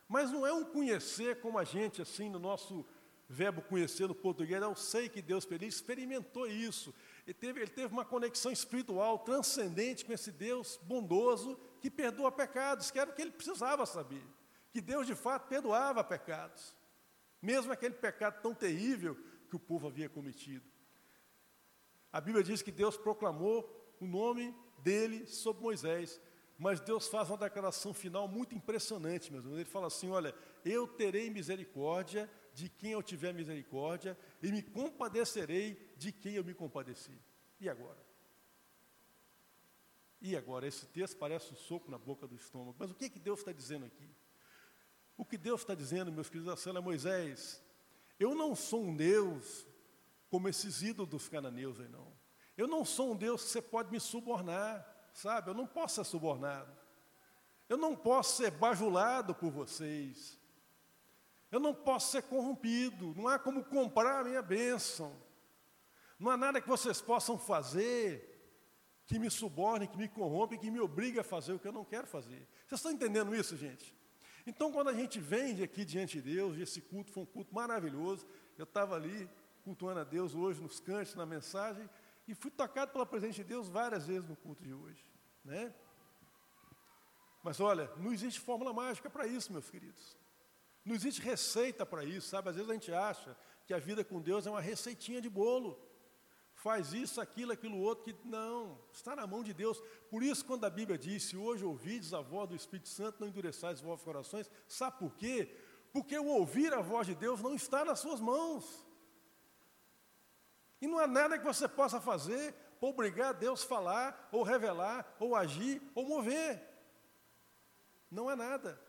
[0.08, 2.86] Mas não é um conhecer como a gente, assim, no nosso
[3.28, 6.94] verbo conhecer no português, eu sei que Deus ele experimentou isso.
[7.26, 12.90] Ele teve, ele teve uma conexão espiritual transcendente com esse Deus bondoso que perdoa pecados,
[12.90, 14.24] que era o que ele precisava saber.
[14.70, 16.74] Que Deus de fato perdoava pecados
[17.42, 19.16] mesmo aquele pecado tão terrível
[19.48, 20.64] que o povo havia cometido.
[22.12, 26.20] A Bíblia diz que Deus proclamou o nome dele sobre Moisés,
[26.56, 29.58] mas Deus faz uma declaração final muito impressionante, meus irmãos.
[29.58, 35.94] Ele fala assim: Olha, eu terei misericórdia de quem eu tiver misericórdia, e me compadecerei
[35.96, 37.18] de quem eu me compadecer.
[37.58, 37.98] E agora?
[40.20, 40.66] E agora?
[40.66, 43.52] Esse texto parece um soco na boca do estômago, mas o que, que Deus está
[43.52, 44.08] dizendo aqui?
[45.16, 47.62] O que Deus está dizendo, meus queridos, é Moisés,
[48.18, 49.66] eu não sou um Deus
[50.30, 52.12] como esses ídolos dos cananeus aí, não.
[52.56, 55.50] Eu não sou um Deus que você pode me subornar, sabe?
[55.50, 56.72] Eu não posso ser subornado.
[57.68, 60.38] Eu não posso ser bajulado por vocês.
[61.50, 63.14] Eu não posso ser corrompido.
[63.16, 65.14] Não há como comprar a minha bênção.
[66.18, 68.28] Não há nada que vocês possam fazer
[69.06, 71.84] que me suborne, que me corrompe, que me obrigue a fazer o que eu não
[71.84, 72.48] quero fazer.
[72.66, 73.94] Vocês estão entendendo isso, gente?
[74.46, 77.54] Então, quando a gente vem aqui diante de Deus, e esse culto foi um culto
[77.54, 78.26] maravilhoso,
[78.58, 79.28] eu estava ali
[79.62, 81.88] cultuando a Deus hoje nos cantos, na mensagem,
[82.26, 85.04] e fui tocado pela presença de Deus várias vezes no culto de hoje.
[85.44, 85.72] Né?
[87.42, 90.16] Mas olha, não existe fórmula mágica para isso, meus queridos.
[90.84, 92.48] Não existe receita para isso, sabe?
[92.48, 95.80] Às vezes a gente acha que a vida com Deus é uma receitinha de bolo
[96.62, 99.82] faz isso, aquilo, aquilo outro, que não, está na mão de Deus.
[100.08, 103.26] Por isso, quando a Bíblia diz, se hoje ouvides a voz do Espírito Santo, não
[103.26, 105.58] endureçais os vossos corações, sabe por quê?
[105.92, 108.86] Porque o ouvir a voz de Deus não está nas suas mãos.
[110.80, 115.16] E não há nada que você possa fazer para obrigar Deus a falar, ou revelar,
[115.18, 116.62] ou agir, ou mover.
[118.08, 118.80] Não é nada.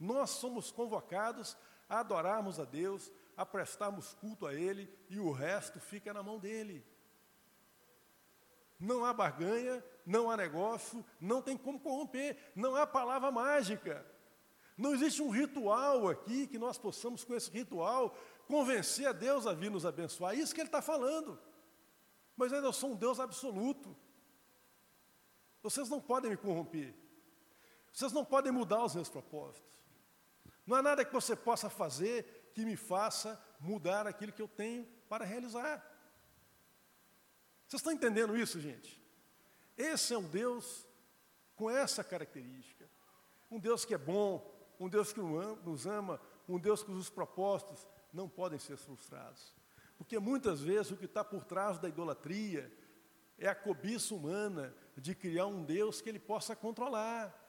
[0.00, 1.54] Nós somos convocados
[1.86, 6.40] a adorarmos a Deus, a prestarmos culto a Ele e o resto fica na mão
[6.40, 6.84] dele.
[8.80, 14.04] Não há barganha, não há negócio, não tem como corromper, não há palavra mágica.
[14.76, 18.16] Não existe um ritual aqui que nós possamos, com esse ritual,
[18.48, 20.34] convencer a Deus a vir nos abençoar.
[20.34, 21.38] É isso que ele está falando.
[22.36, 23.96] Mas eu sou um Deus absoluto.
[25.62, 26.92] Vocês não podem me corromper.
[27.92, 29.78] Vocês não podem mudar os meus propósitos.
[30.66, 34.86] Não há nada que você possa fazer que me faça mudar aquilo que eu tenho
[35.08, 35.78] para realizar.
[37.66, 39.02] Vocês estão entendendo isso, gente?
[39.76, 40.86] Esse é um Deus
[41.54, 42.88] com essa característica.
[43.50, 48.28] Um Deus que é bom, um Deus que nos ama, um Deus cujos propósitos não
[48.28, 49.54] podem ser frustrados.
[49.96, 52.72] Porque muitas vezes o que está por trás da idolatria
[53.36, 57.47] é a cobiça humana de criar um Deus que ele possa controlar,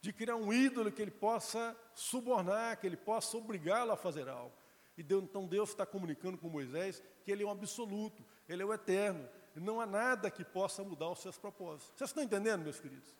[0.00, 4.54] de criar um ídolo que ele possa subornar, que ele possa obrigá-lo a fazer algo.
[4.96, 8.66] E Deus, então Deus está comunicando com Moisés que ele é um absoluto, ele é
[8.66, 11.92] o eterno, não há nada que possa mudar os seus propósitos.
[11.96, 13.16] Vocês estão entendendo, meus queridos?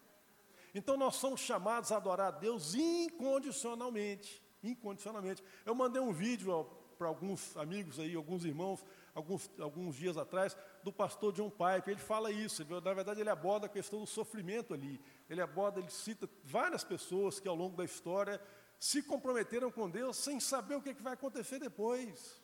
[0.74, 4.42] Então nós somos chamados a adorar a Deus incondicionalmente.
[4.62, 5.42] Incondicionalmente.
[5.64, 6.64] Eu mandei um vídeo
[6.98, 10.56] para alguns amigos aí, alguns irmãos, alguns, alguns dias atrás,
[10.88, 11.90] do pastor John Pipe.
[11.90, 15.00] Ele fala isso, ele, na verdade ele aborda a questão do sofrimento ali.
[15.28, 18.40] Ele aborda, ele cita várias pessoas que ao longo da história
[18.78, 22.40] se comprometeram com Deus sem saber o que, é que vai acontecer depois.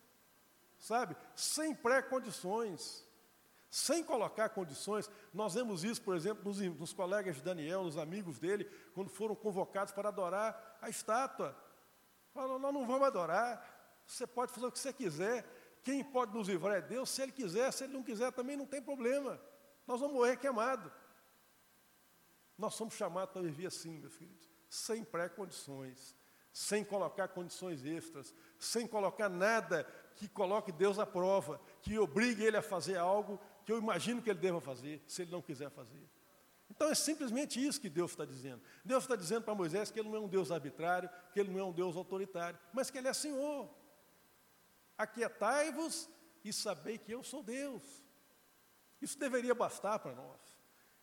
[0.78, 1.16] Sabe?
[1.34, 3.04] Sem pré-condições
[3.74, 5.10] sem colocar condições.
[5.32, 9.34] Nós vemos isso, por exemplo, nos, nos, colegas de Daniel, nos amigos dele, quando foram
[9.34, 11.56] convocados para adorar a estátua.
[12.32, 15.44] Falaram, nós não vamos adorar, você pode fazer o que você quiser,
[15.84, 18.66] quem pode nos livrar é Deus, se Ele quiser, se Ele não quiser também não
[18.66, 19.40] tem problema.
[19.86, 20.90] Nós vamos morrer queimados.
[22.56, 26.16] Nós somos chamados para viver assim, meus queridos, sem pré-condições,
[26.52, 29.84] sem colocar condições extras, sem colocar nada
[30.16, 34.30] que coloque Deus à prova, que obrigue Ele a fazer algo que eu imagino que
[34.30, 36.08] ele deva fazer, se ele não quiser fazer.
[36.70, 38.60] Então é simplesmente isso que Deus está dizendo.
[38.84, 41.60] Deus está dizendo para Moisés que ele não é um Deus arbitrário, que ele não
[41.60, 43.68] é um Deus autoritário, mas que ele é Senhor.
[44.96, 46.08] Aquietai-vos
[46.44, 47.82] e sabei que eu sou Deus.
[49.00, 50.40] Isso deveria bastar para nós.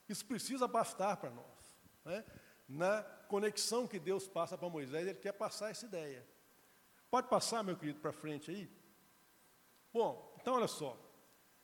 [0.08, 1.78] Isso precisa bastar para nós.
[2.04, 2.26] Né?
[2.68, 6.26] Na conexão que Deus passa para Moisés, ele quer passar essa ideia.
[7.10, 8.70] Pode passar, meu querido, para frente aí?
[9.94, 10.98] Bom, então olha só.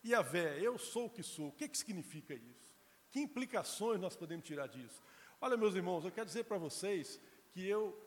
[0.06, 1.48] Yahvé, eu sou o que sou.
[1.48, 2.76] O que, que significa isso?
[3.10, 5.02] Que implicações nós podemos tirar disso?
[5.40, 7.20] Olha, meus irmãos, eu quero dizer para vocês
[7.52, 7.98] que eu,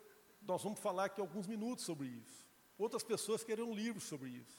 [0.43, 2.50] nós vamos falar aqui alguns minutos sobre isso.
[2.81, 4.59] Outras pessoas querem um livro sobre isso.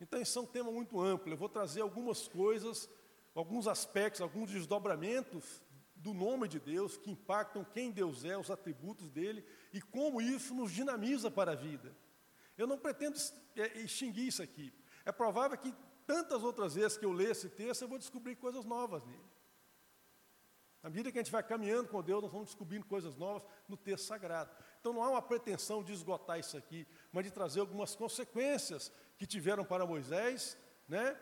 [0.00, 1.30] Então, isso é um tema muito amplo.
[1.30, 2.88] Eu vou trazer algumas coisas,
[3.34, 5.62] alguns aspectos, alguns desdobramentos
[5.94, 9.44] do nome de Deus que impactam quem Deus é, os atributos dele
[9.74, 11.94] e como isso nos dinamiza para a vida.
[12.56, 13.18] Eu não pretendo
[13.54, 14.72] é, extinguir isso aqui.
[15.04, 15.74] É provável que
[16.06, 19.30] tantas outras vezes que eu ler esse texto, eu vou descobrir coisas novas nele.
[20.82, 23.76] À medida que a gente vai caminhando com Deus, nós vamos descobrindo coisas novas no
[23.76, 24.50] texto sagrado.
[24.80, 29.26] Então não há uma pretensão de esgotar isso aqui, mas de trazer algumas consequências que
[29.26, 30.56] tiveram para Moisés,
[30.88, 31.16] né?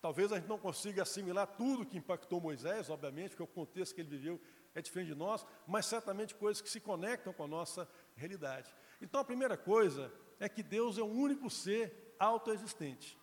[0.00, 4.02] Talvez a gente não consiga assimilar tudo que impactou Moisés, obviamente, porque o contexto que
[4.02, 4.40] ele viveu
[4.74, 8.74] é diferente de nós, mas certamente coisas que se conectam com a nossa realidade.
[9.00, 13.18] Então a primeira coisa é que Deus é o único ser autoexistente.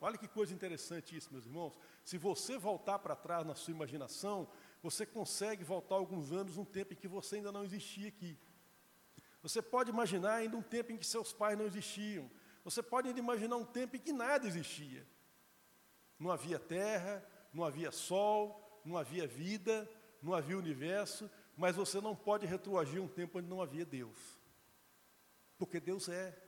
[0.00, 1.78] Olha que coisa interessante isso, meus irmãos.
[2.04, 4.46] Se você voltar para trás na sua imaginação,
[4.84, 8.38] você consegue voltar alguns anos, um tempo em que você ainda não existia aqui.
[9.42, 12.30] Você pode imaginar ainda um tempo em que seus pais não existiam.
[12.62, 15.06] Você pode ainda imaginar um tempo em que nada existia.
[16.18, 22.14] Não havia terra, não havia sol, não havia vida, não havia universo, mas você não
[22.14, 24.38] pode retroagir um tempo onde não havia Deus.
[25.56, 26.38] Porque Deus é.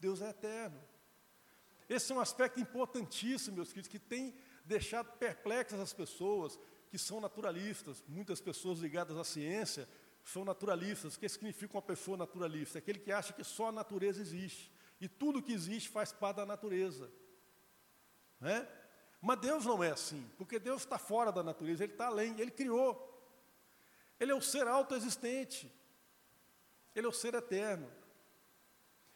[0.00, 0.82] Deus é eterno.
[1.88, 6.58] Esse é um aspecto importantíssimo, meus queridos, que tem deixado perplexas as pessoas
[6.90, 8.02] que são naturalistas.
[8.08, 9.88] Muitas pessoas ligadas à ciência
[10.24, 11.14] são naturalistas.
[11.14, 12.78] O que significa uma pessoa naturalista?
[12.78, 14.70] É aquele que acha que só a natureza existe.
[15.00, 17.10] E tudo que existe faz parte da natureza.
[18.40, 18.68] Né?
[19.20, 22.50] Mas Deus não é assim, porque Deus está fora da natureza, Ele está além, Ele
[22.50, 23.06] criou.
[24.18, 25.72] Ele é o ser autoexistente.
[26.94, 27.90] Ele é o ser eterno.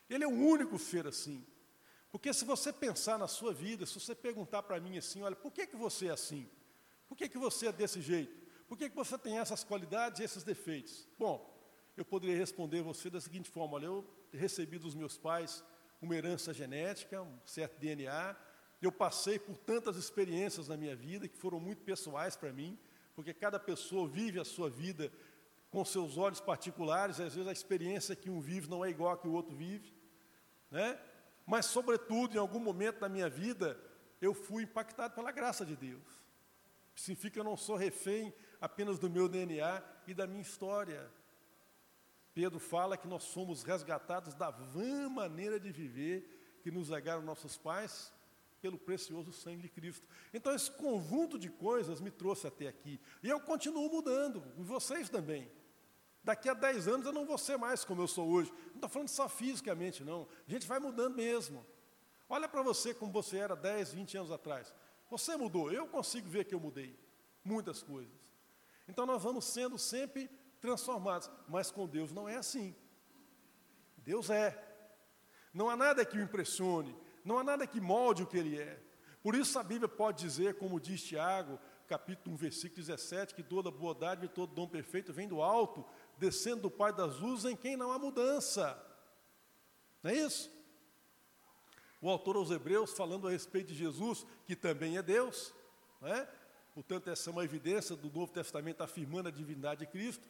[0.08, 1.44] Ele é o único ser assim.
[2.12, 5.50] Porque se você pensar na sua vida, se você perguntar para mim assim, olha, por
[5.50, 6.48] que, que você é assim?
[7.08, 8.44] Por que, que você é desse jeito?
[8.66, 11.08] Por que, que você tem essas qualidades e esses defeitos?
[11.18, 11.52] Bom,
[11.96, 15.62] eu poderia responder você da seguinte forma, olha, eu recebi dos meus pais
[16.00, 18.36] uma herança genética, um certo DNA,
[18.82, 22.78] eu passei por tantas experiências na minha vida que foram muito pessoais para mim,
[23.14, 25.12] porque cada pessoa vive a sua vida
[25.70, 29.18] com seus olhos particulares, às vezes a experiência que um vive não é igual a
[29.18, 29.92] que o outro vive,
[30.70, 30.98] né?
[31.46, 33.78] mas, sobretudo, em algum momento da minha vida,
[34.20, 36.23] eu fui impactado pela graça de Deus.
[36.94, 41.10] Significa que eu não sou refém apenas do meu DNA e da minha história.
[42.32, 47.56] Pedro fala que nós somos resgatados da vã maneira de viver que nos legaram nossos
[47.56, 48.12] pais
[48.60, 50.08] pelo precioso sangue de Cristo.
[50.32, 52.98] Então, esse conjunto de coisas me trouxe até aqui.
[53.22, 55.50] E eu continuo mudando, e vocês também.
[56.24, 58.50] Daqui a 10 anos eu não vou ser mais como eu sou hoje.
[58.68, 60.26] Não estou falando só fisicamente, não.
[60.48, 61.64] A gente vai mudando mesmo.
[62.26, 64.74] Olha para você como você era 10, 20 anos atrás.
[65.16, 66.98] Você mudou, eu consigo ver que eu mudei.
[67.44, 68.12] Muitas coisas.
[68.88, 70.28] Então nós vamos sendo sempre
[70.60, 71.30] transformados.
[71.48, 72.74] Mas com Deus não é assim.
[73.98, 74.60] Deus é.
[75.52, 78.82] Não há nada que o impressione, não há nada que molde o que ele é.
[79.22, 83.70] Por isso a Bíblia pode dizer, como diz Tiago, capítulo 1, versículo 17, que toda
[83.70, 85.84] boa dádiva e todo dom perfeito vem do alto,
[86.18, 88.76] descendo do Pai das luzes, em quem não há mudança.
[90.02, 90.50] Não é isso?
[92.04, 95.54] O autor aos Hebreus, falando a respeito de Jesus, que também é Deus,
[96.02, 96.28] é?
[96.74, 100.28] portanto, essa é uma evidência do Novo Testamento afirmando a divindade de Cristo.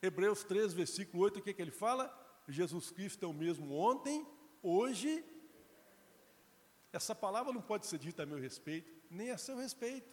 [0.00, 2.10] Hebreus 3, versículo 8, o que, é que ele fala?
[2.48, 4.26] Jesus Cristo é o mesmo ontem,
[4.62, 5.22] hoje.
[6.90, 10.10] Essa palavra não pode ser dita a meu respeito, nem a seu respeito.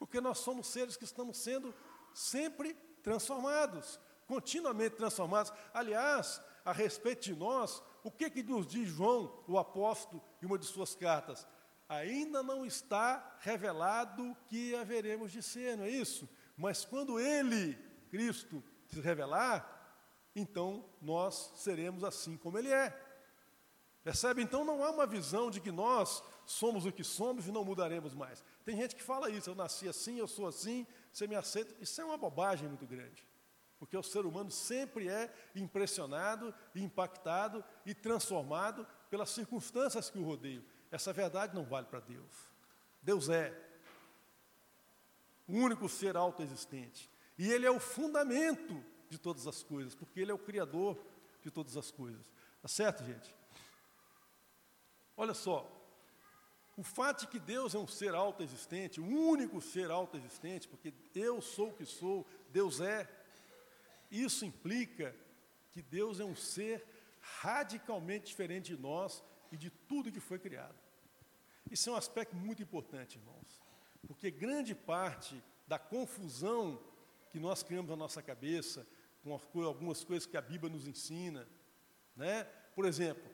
[0.00, 1.72] Porque nós somos seres que estamos sendo
[2.12, 5.52] sempre transformados, continuamente transformados.
[5.72, 10.58] Aliás, a respeito de nós, o que, que nos diz João, o apóstolo, em uma
[10.58, 11.48] de suas cartas?
[11.88, 16.28] Ainda não está revelado o que haveremos de ser, não é isso?
[16.54, 17.76] Mas quando Ele,
[18.10, 19.70] Cristo, se revelar,
[20.36, 22.90] então nós seremos assim como Ele é.
[24.02, 24.42] Percebe?
[24.42, 28.14] Então não há uma visão de que nós somos o que somos e não mudaremos
[28.14, 28.44] mais.
[28.66, 31.74] Tem gente que fala isso, eu nasci assim, eu sou assim, você me aceita.
[31.80, 33.26] Isso é uma bobagem muito grande.
[33.78, 40.64] Porque o ser humano sempre é impressionado, impactado e transformado pelas circunstâncias que o rodeiam.
[40.90, 42.32] Essa verdade não vale para Deus.
[43.02, 43.52] Deus é
[45.46, 47.10] o único ser autoexistente.
[47.36, 50.98] E Ele é o fundamento de todas as coisas, porque Ele é o Criador
[51.42, 52.24] de todas as coisas.
[52.62, 53.34] Tá certo, gente?
[55.16, 55.70] Olha só,
[56.76, 61.40] o fato de que Deus é um ser autoexistente, o único ser autoexistente, porque eu
[61.40, 63.04] sou o que sou, Deus é,
[64.22, 65.14] isso implica
[65.70, 66.84] que Deus é um ser
[67.20, 70.78] radicalmente diferente de nós e de tudo que foi criado.
[71.70, 73.62] Isso é um aspecto muito importante, irmãos,
[74.06, 76.80] porque grande parte da confusão
[77.30, 78.86] que nós criamos na nossa cabeça,
[79.22, 81.48] com algumas coisas que a Bíblia nos ensina.
[82.14, 82.44] Né?
[82.74, 83.24] Por exemplo,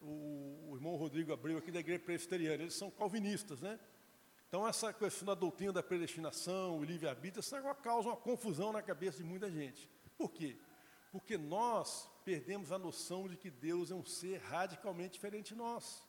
[0.00, 3.60] o, o irmão Rodrigo Abreu, aqui da igreja presbiteriana, eles são calvinistas.
[3.60, 3.80] Né?
[4.46, 9.18] Então, essa questão da doutrina da predestinação, o livre-arbítrio, isso causa uma confusão na cabeça
[9.18, 9.88] de muita gente.
[10.18, 10.58] Por quê?
[11.12, 16.02] Porque nós perdemos a noção de que Deus é um ser radicalmente diferente de nós.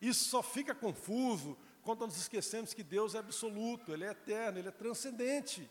[0.00, 4.68] Isso só fica confuso quando nós esquecemos que Deus é absoluto, Ele é eterno, Ele
[4.68, 5.68] é transcendente.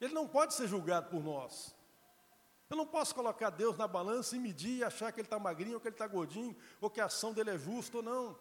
[0.00, 1.76] Ele não pode ser julgado por nós.
[2.68, 5.74] Eu não posso colocar Deus na balança e medir e achar que ele está magrinho
[5.74, 8.36] ou que ele está gordinho, ou que a ação dele é justa ou não.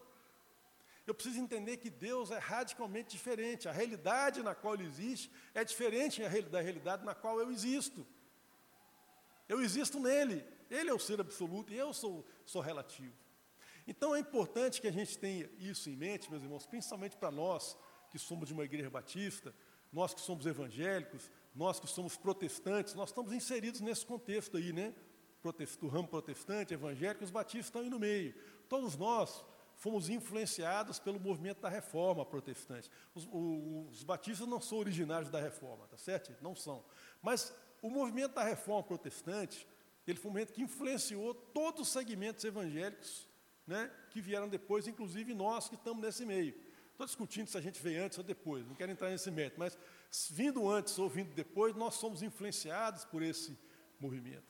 [1.06, 3.68] Eu preciso entender que Deus é radicalmente diferente.
[3.68, 8.06] A realidade na qual ele existe é diferente da realidade na qual eu existo.
[9.50, 10.46] Eu existo nele.
[10.70, 13.14] Ele é o ser absoluto e eu sou, sou relativo.
[13.86, 17.78] Então é importante que a gente tenha isso em mente, meus irmãos, principalmente para nós
[18.10, 19.54] que somos de uma igreja batista,
[19.92, 24.94] nós que somos evangélicos, nós que somos protestantes, nós estamos inseridos nesse contexto aí, né?
[25.80, 28.34] Do ramo protestante, evangélico, os batistas estão aí no meio.
[28.70, 29.44] Todos nós
[29.84, 32.90] fomos influenciados pelo movimento da reforma protestante.
[33.14, 36.34] Os, os, batistas não são originários da reforma, tá certo?
[36.42, 36.86] Não são.
[37.22, 39.68] Mas o movimento da reforma protestante,
[40.08, 43.28] ele foi um movimento que influenciou todos os segmentos evangélicos,
[43.68, 43.92] né?
[44.10, 46.56] Que vieram depois, inclusive nós que estamos nesse meio.
[46.92, 49.78] Estou discutindo se a gente veio antes ou depois, não quero entrar nesse mérito, mas
[50.32, 53.60] vindo antes ou vindo depois, nós somos influenciados por esse
[54.00, 54.48] movimento.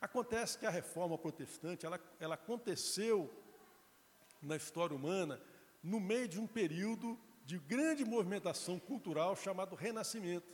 [0.00, 3.30] Acontece que a reforma protestante, ela, ela aconteceu
[4.42, 5.40] na história humana
[5.82, 10.46] no meio de um período de grande movimentação cultural chamado Renascimento,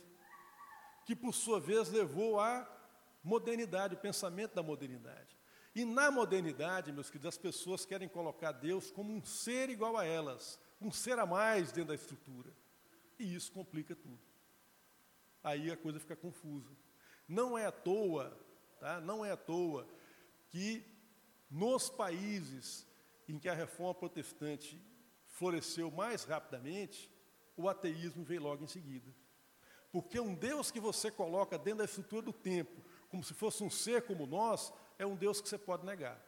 [1.05, 2.67] que por sua vez levou à
[3.23, 5.37] modernidade, o pensamento da modernidade.
[5.75, 10.05] E na modernidade, meus queridos, as pessoas querem colocar Deus como um ser igual a
[10.05, 12.51] elas, um ser a mais dentro da estrutura.
[13.19, 14.27] E isso complica tudo
[15.47, 16.69] aí a coisa fica confusa.
[17.27, 18.37] Não é à toa,
[18.79, 18.99] tá?
[18.99, 19.87] não é à toa
[20.49, 20.83] que
[21.49, 22.86] nos países
[23.27, 24.81] em que a reforma protestante
[25.25, 27.11] floresceu mais rapidamente,
[27.55, 29.13] o ateísmo veio logo em seguida.
[29.91, 33.69] Porque um Deus que você coloca dentro da estrutura do tempo, como se fosse um
[33.69, 36.21] ser como nós, é um Deus que você pode negar.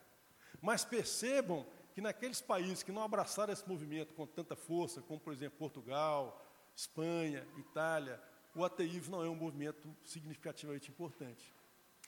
[0.62, 5.20] Mas percebam que que naqueles países que não abraçaram esse movimento com tanta força, como
[5.20, 8.22] por exemplo Portugal, Espanha, Itália,
[8.56, 11.54] o ateísmo não é um movimento significativamente importante.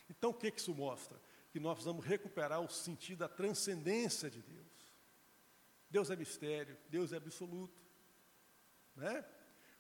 [0.10, 1.20] Então o que, que isso mostra?
[1.52, 4.71] Que nós precisamos recuperar o sentido da transcendência de Deus.
[5.92, 7.82] Deus é mistério, Deus é absoluto.
[8.96, 9.24] Né?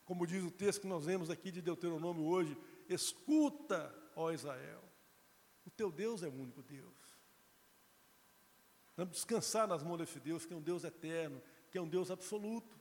[0.03, 2.57] Como diz o texto que nós vemos aqui de Deuteronômio hoje,
[2.89, 4.83] escuta, ó Israel,
[5.65, 6.91] o teu Deus é o único Deus.
[8.97, 11.41] Vamos descansar nas mãos desse Deus, que é um Deus eterno,
[11.71, 12.77] que é um Deus absoluto.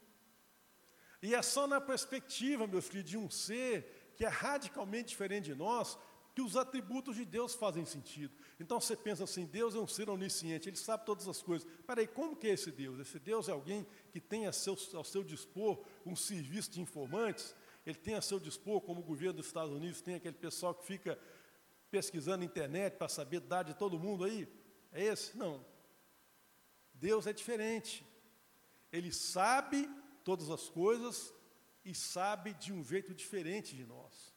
[1.23, 5.55] E é só na perspectiva, meus filhos, de um ser que é radicalmente diferente de
[5.55, 5.97] nós,
[6.35, 8.35] que os atributos de Deus fazem sentido.
[8.59, 11.69] Então você pensa assim, Deus é um ser onisciente, Ele sabe todas as coisas.
[11.87, 12.99] Peraí, como que é esse Deus?
[13.01, 17.55] Esse Deus é alguém que tem a seu, ao seu dispor um serviço de informantes,
[17.85, 20.85] ele tem a seu dispor, como o governo dos Estados Unidos tem aquele pessoal que
[20.85, 21.19] fica
[21.91, 24.47] pesquisando na internet para saber dar de todo mundo aí?
[24.93, 25.37] É esse?
[25.37, 25.65] Não.
[26.95, 28.07] Deus é diferente.
[28.93, 29.89] Ele sabe
[30.23, 31.35] todas as coisas
[31.85, 34.30] e sabe de um jeito diferente de nós.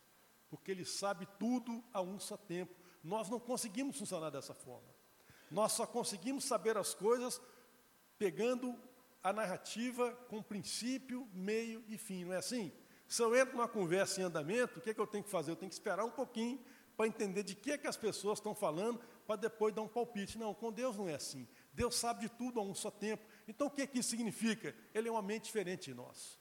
[0.54, 2.76] Porque ele sabe tudo a um só tempo.
[3.04, 4.88] Nós não conseguimos funcionar dessa forma.
[5.50, 7.42] Nós só conseguimos saber as coisas
[8.20, 8.80] pegando
[9.24, 12.72] a narrativa com princípio, meio e fim, não é assim?
[13.08, 15.50] Se eu entro numa conversa em andamento, o que, é que eu tenho que fazer?
[15.50, 16.64] Eu tenho que esperar um pouquinho
[16.96, 20.38] para entender de que, é que as pessoas estão falando, para depois dar um palpite.
[20.38, 21.48] Não, com Deus não é assim.
[21.74, 23.26] Deus sabe de tudo a um só tempo.
[23.48, 24.76] Então o que, é que isso significa?
[24.94, 26.40] Ele é uma mente diferente de nós.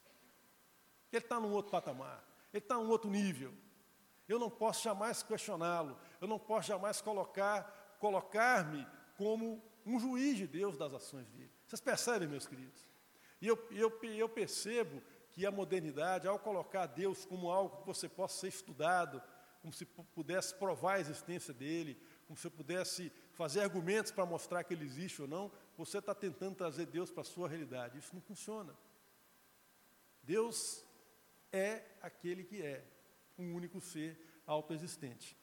[1.11, 3.55] Ele está num outro patamar, ele está num outro nível.
[4.33, 10.47] Eu não posso jamais questioná-lo, eu não posso jamais colocar, colocar-me como um juiz de
[10.47, 11.53] Deus das ações dele.
[11.67, 12.89] Vocês percebem, meus queridos?
[13.41, 18.09] E eu, eu, eu percebo que a modernidade, ao colocar Deus como algo que você
[18.09, 19.23] possa ser estudado,
[19.61, 24.73] como se pudesse provar a existência dele, como se pudesse fazer argumentos para mostrar que
[24.73, 27.99] ele existe ou não, você está tentando trazer Deus para a sua realidade.
[27.99, 28.75] Isso não funciona.
[30.23, 30.85] Deus
[31.53, 32.85] é aquele que é,
[33.43, 35.37] um único ser autoexistente.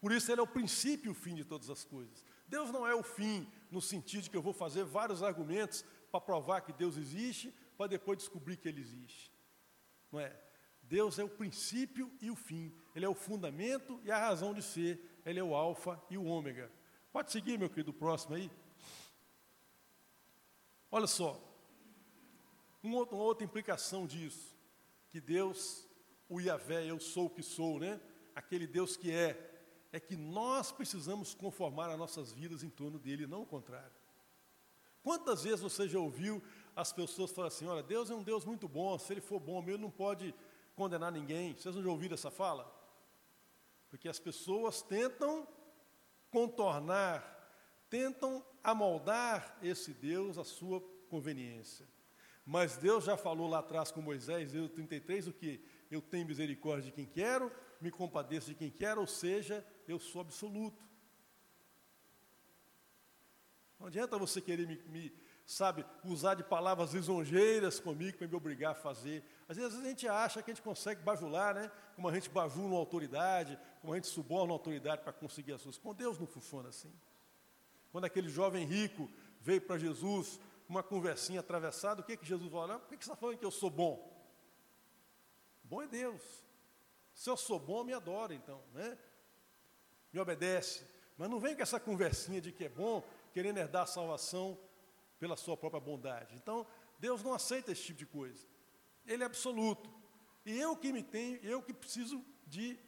[0.00, 2.24] Por isso ele é o princípio e o fim de todas as coisas.
[2.48, 6.20] Deus não é o fim no sentido de que eu vou fazer vários argumentos para
[6.20, 9.32] provar que Deus existe, para depois descobrir que ele existe.
[10.10, 10.36] Não é?
[10.82, 12.74] Deus é o princípio e o fim.
[12.94, 15.20] Ele é o fundamento e a razão de ser.
[15.24, 16.70] Ele é o alfa e o ômega.
[17.12, 18.50] Pode seguir, meu querido, próximo aí.
[20.90, 21.40] Olha só.
[22.82, 24.54] Uma outra, implicação disso.
[25.08, 25.88] Que Deus,
[26.32, 28.00] o Iavé, eu sou o que sou, né?
[28.34, 29.50] Aquele Deus que é.
[29.92, 33.92] É que nós precisamos conformar as nossas vidas em torno dele, não o contrário.
[35.02, 36.42] Quantas vezes você já ouviu
[36.74, 39.62] as pessoas falam assim: olha, Deus é um Deus muito bom, se ele for bom
[39.62, 40.34] ele não pode
[40.74, 41.54] condenar ninguém.
[41.54, 42.72] Vocês não já ouviram essa fala?
[43.90, 45.46] Porque as pessoas tentam
[46.30, 47.22] contornar,
[47.90, 50.80] tentam amoldar esse Deus à sua
[51.10, 51.86] conveniência.
[52.44, 55.62] Mas Deus já falou lá atrás com Moisés, Êxodo 33, o que?
[55.92, 60.22] Eu tenho misericórdia de quem quero, me compadeço de quem quero, ou seja, eu sou
[60.22, 60.82] absoluto.
[63.78, 65.12] Não adianta você querer me, me
[65.44, 69.22] sabe, usar de palavras lisonjeiras comigo para me obrigar a fazer.
[69.46, 71.70] Às vezes a gente acha que a gente consegue bajular, né?
[71.94, 75.62] Como a gente bajula uma autoridade, como a gente suborna uma autoridade para conseguir as
[75.62, 75.78] coisas.
[75.78, 76.92] Com Deus não funciona assim.
[77.90, 79.10] Quando aquele jovem rico
[79.42, 82.78] veio para Jesus, uma conversinha atravessada, o que, que Jesus falou?
[82.78, 84.11] Por que, que você está falando que eu sou bom?
[85.72, 86.22] Bom é Deus.
[87.14, 88.98] Se eu sou bom, me adora então, né?
[90.12, 90.86] Me obedece.
[91.16, 93.02] Mas não vem com essa conversinha de que é bom,
[93.32, 94.60] querendo herdar a salvação
[95.18, 96.34] pela sua própria bondade.
[96.34, 96.66] Então,
[96.98, 98.46] Deus não aceita esse tipo de coisa.
[99.06, 99.90] Ele é absoluto.
[100.44, 102.78] E eu que me tenho, eu que preciso de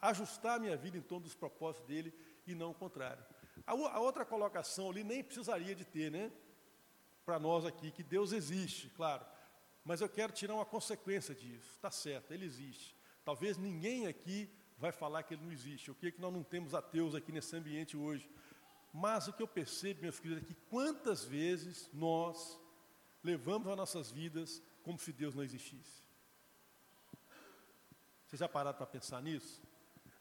[0.00, 2.14] ajustar a minha vida em torno dos propósitos dele
[2.46, 3.22] e não o contrário.
[3.66, 6.32] A, a outra colocação ali nem precisaria de ter, né?
[7.26, 9.26] Para nós aqui, que Deus existe, claro.
[9.88, 11.70] Mas eu quero tirar uma consequência disso.
[11.74, 12.94] Está certo, ele existe.
[13.24, 15.90] Talvez ninguém aqui vai falar que ele não existe.
[15.90, 18.30] O que é que nós não temos ateus aqui nesse ambiente hoje?
[18.92, 22.60] Mas o que eu percebo, meus queridos, é que quantas vezes nós
[23.24, 26.02] levamos as nossas vidas como se Deus não existisse.
[28.26, 29.62] Vocês já pararam para pensar nisso?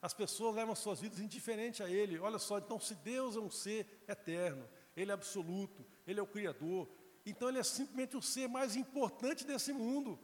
[0.01, 2.17] As pessoas levam suas vidas indiferente a Ele.
[2.19, 4.65] Olha só, então se Deus é um ser eterno,
[4.95, 6.87] Ele é absoluto, Ele é o Criador,
[7.31, 10.19] então Ele é simplesmente o ser mais importante desse mundo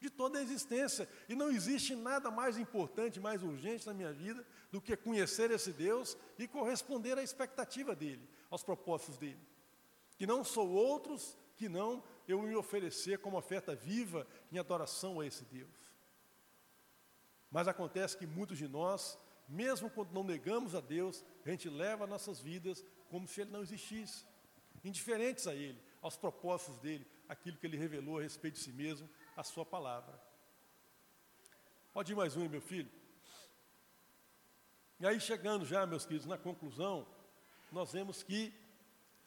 [0.00, 1.08] de toda a existência.
[1.28, 5.72] E não existe nada mais importante, mais urgente na minha vida do que conhecer esse
[5.72, 9.40] Deus e corresponder à expectativa dele, aos propósitos dele.
[10.18, 15.26] Que não sou outros que não eu me oferecer como oferta viva em adoração a
[15.26, 15.96] esse Deus.
[17.50, 22.06] Mas acontece que muitos de nós, mesmo quando não negamos a Deus, a gente leva
[22.06, 24.24] nossas vidas como se ele não existisse.
[24.84, 29.08] indiferentes a Ele, aos propósitos dele, aquilo que Ele revelou a respeito de si mesmo,
[29.36, 30.18] a Sua palavra.
[31.92, 32.90] Pode ir mais um, meu filho.
[35.00, 37.06] E aí, chegando já, meus queridos, na conclusão,
[37.72, 38.54] nós vemos que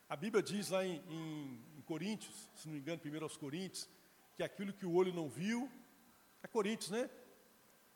[0.08, 3.88] a Bíblia diz lá em, em, em Coríntios, se não me engano, primeiro aos Coríntios,
[4.36, 5.70] que aquilo que o olho não viu,
[6.42, 7.10] é Coríntios, né?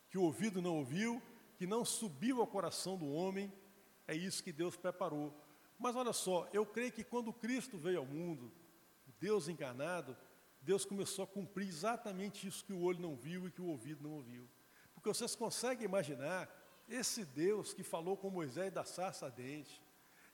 [0.10, 1.22] Que o ouvido não ouviu,
[1.58, 3.52] que não subiu ao coração do homem,
[4.08, 5.34] é isso que Deus preparou.
[5.80, 8.52] Mas olha só, eu creio que quando Cristo veio ao mundo,
[9.24, 10.18] Deus encarnado,
[10.62, 14.04] Deus começou a cumprir exatamente isso que o olho não viu e que o ouvido
[14.04, 14.50] não ouviu.
[14.94, 16.42] Porque vocês conseguem imaginar
[16.90, 19.82] esse Deus que falou com Moisés da sarça dente,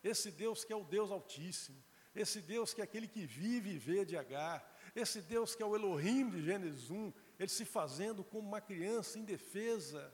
[0.04, 1.78] esse Deus que é o Deus Altíssimo,
[2.16, 5.66] esse Deus que é aquele que vive e vê de Agar, esse Deus que é
[5.68, 10.12] o Elohim de Gênesis 1, ele se fazendo como uma criança indefesa,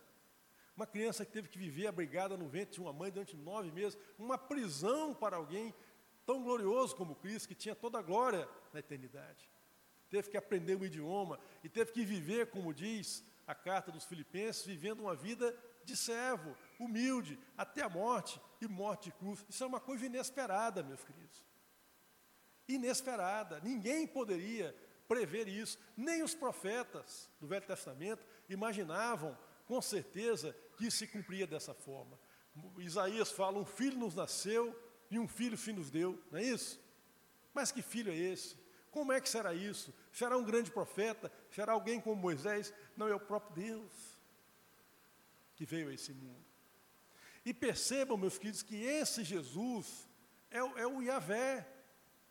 [0.75, 3.97] uma criança que teve que viver abrigada no ventre de uma mãe durante nove meses,
[4.19, 5.73] uma prisão para alguém
[6.25, 9.49] tão glorioso como Cristo, que tinha toda a glória na eternidade.
[10.09, 14.65] Teve que aprender o idioma e teve que viver, como diz a carta dos Filipenses,
[14.65, 19.45] vivendo uma vida de servo, humilde, até a morte e morte de cruz.
[19.47, 21.43] Isso é uma coisa inesperada, meus queridos.
[22.67, 23.59] Inesperada.
[23.59, 24.75] Ninguém poderia
[25.07, 25.77] prever isso.
[25.95, 32.19] Nem os profetas do Velho Testamento imaginavam, com certeza, que isso se cumpria dessa forma.
[32.79, 34.73] Isaías fala: um filho nos nasceu
[35.09, 36.79] e um filho se nos deu, não é isso?
[37.53, 38.55] Mas que filho é esse?
[38.91, 39.93] Como é que será isso?
[40.11, 41.31] Será um grande profeta?
[41.51, 42.73] Será alguém como Moisés?
[42.95, 43.91] Não, é o próprio Deus
[45.55, 46.43] que veio a esse mundo.
[47.45, 50.09] E percebam, meus queridos, que esse Jesus
[50.49, 51.67] é, é o Yahvé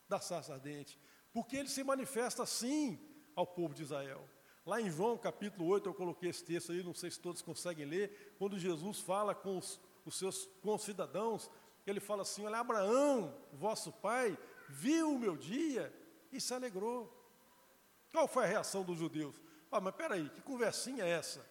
[0.09, 0.99] da sarça ardente,
[1.33, 2.99] porque ele se manifesta assim
[3.35, 4.29] ao povo de Israel.
[4.67, 7.85] Lá em João capítulo 8, eu coloquei esse texto aí, não sei se todos conseguem
[7.85, 11.51] ler, quando Jesus fala com os, os seus com os cidadãos,
[11.91, 15.93] ele fala assim: Olha, Abraão, vosso pai, viu o meu dia
[16.33, 17.13] e se alegrou.
[18.11, 19.41] Qual foi a reação dos judeus?
[19.71, 21.45] Ah, mas peraí, que conversinha é essa?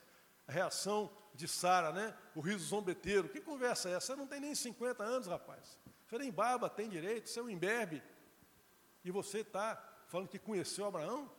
[0.48, 2.18] A reação de Sara, né?
[2.36, 3.28] O riso zombeteiro.
[3.28, 4.08] Que conversa é essa?
[4.08, 5.78] Você não tem nem 50 anos, rapaz.
[6.08, 8.02] Você nem barba tem direito, você é um imberbe.
[9.04, 9.76] E você está
[10.08, 11.30] falando que conheceu Abraão?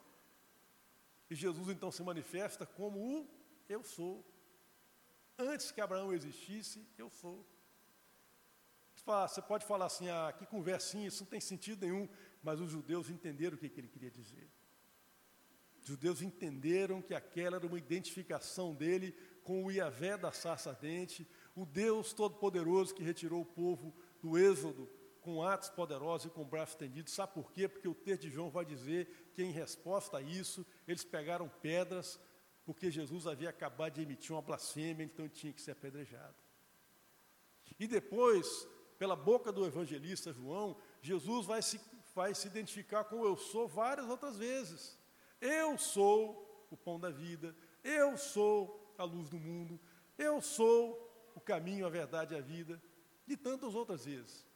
[1.30, 3.28] E Jesus então se manifesta como o
[3.68, 4.24] eu sou.
[5.38, 7.46] Antes que Abraão existisse, eu sou.
[9.06, 12.08] Você pode falar assim, ah, que conversinha, isso não tem sentido nenhum,
[12.42, 14.50] mas os judeus entenderam o que, que ele queria dizer.
[15.80, 21.28] Os judeus entenderam que aquela era uma identificação dele com o Iavé da sarça ardente,
[21.54, 24.88] o Deus Todo-Poderoso que retirou o povo do Êxodo
[25.20, 27.12] com atos poderosos e com braços estendidos.
[27.12, 27.68] Sabe por quê?
[27.68, 32.20] Porque o texto de João vai dizer que, em resposta a isso, eles pegaram pedras,
[32.64, 36.34] porque Jesus havia acabado de emitir uma blasfêmia, então tinha que ser apedrejado.
[37.78, 38.68] E depois,
[39.04, 41.78] pela boca do evangelista João, Jesus vai se,
[42.14, 44.98] vai se identificar com eu sou várias outras vezes.
[45.42, 49.78] Eu sou o pão da vida, eu sou a luz do mundo,
[50.16, 52.82] eu sou o caminho, a verdade e a vida,
[53.28, 54.46] e tantas outras vezes.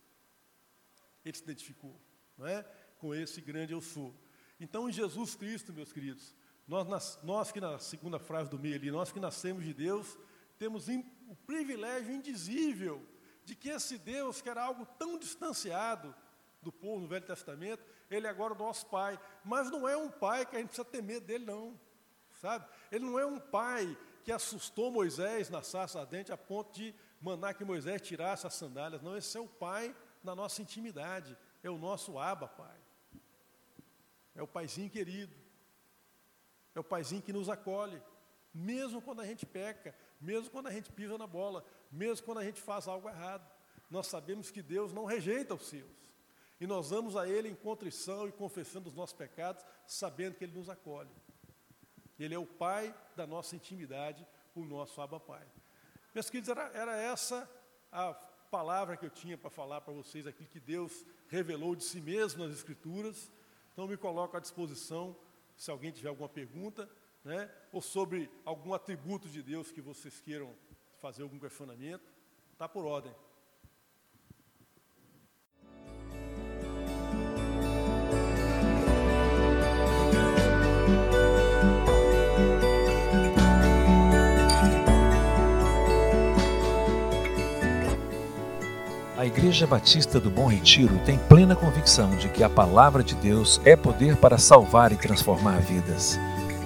[1.23, 2.01] Ele se identificou
[2.39, 2.63] não é?
[2.97, 4.15] com esse grande eu sou.
[4.59, 6.35] Então, em Jesus Cristo, meus queridos,
[6.67, 10.19] nós, nós que na segunda frase do meio ali, nós que nascemos de Deus,
[10.59, 13.07] temos o privilégio indizível
[13.49, 16.15] de que esse Deus, que era algo tão distanciado
[16.61, 19.19] do povo no Velho Testamento, ele é agora o nosso pai.
[19.43, 21.81] Mas não é um pai que a gente precisa ter medo dele, não.
[22.35, 22.69] Sabe?
[22.93, 27.55] Ele não é um pai que assustou Moisés na sarça ardente a ponto de mandar
[27.55, 29.01] que Moisés tirasse as sandálias.
[29.01, 31.35] Não, esse é o pai na nossa intimidade.
[31.63, 32.77] É o nosso aba, pai.
[34.35, 35.35] É o paizinho querido.
[36.75, 38.03] É o paizinho que nos acolhe.
[38.55, 42.45] Mesmo quando a gente peca, mesmo quando a gente pisa na bola, mesmo quando a
[42.45, 43.49] gente faz algo errado.
[43.91, 45.91] Nós sabemos que Deus não rejeita os seus.
[46.61, 50.59] E nós vamos a Ele em contrição e confessando os nossos pecados, sabendo que Ele
[50.59, 51.11] nos acolhe.
[52.19, 55.47] Ele é o Pai da nossa intimidade, o nosso Abba Pai.
[56.15, 57.49] Meus queridos, era, era essa
[57.93, 58.13] a
[58.51, 62.45] palavra que eu tinha para falar para vocês, aquilo que Deus revelou de si mesmo
[62.45, 63.31] nas Escrituras.
[63.73, 65.17] Então, me coloco à disposição,
[65.57, 66.91] se alguém tiver alguma pergunta,
[67.25, 70.55] né, ou sobre algum atributo de Deus que vocês queiram
[71.01, 72.13] fazer algum questionamento,
[72.53, 73.15] está por ordem.
[89.17, 93.61] A Igreja Batista do Bom Retiro tem plena convicção de que a palavra de Deus
[93.65, 96.17] é poder para salvar e transformar vidas.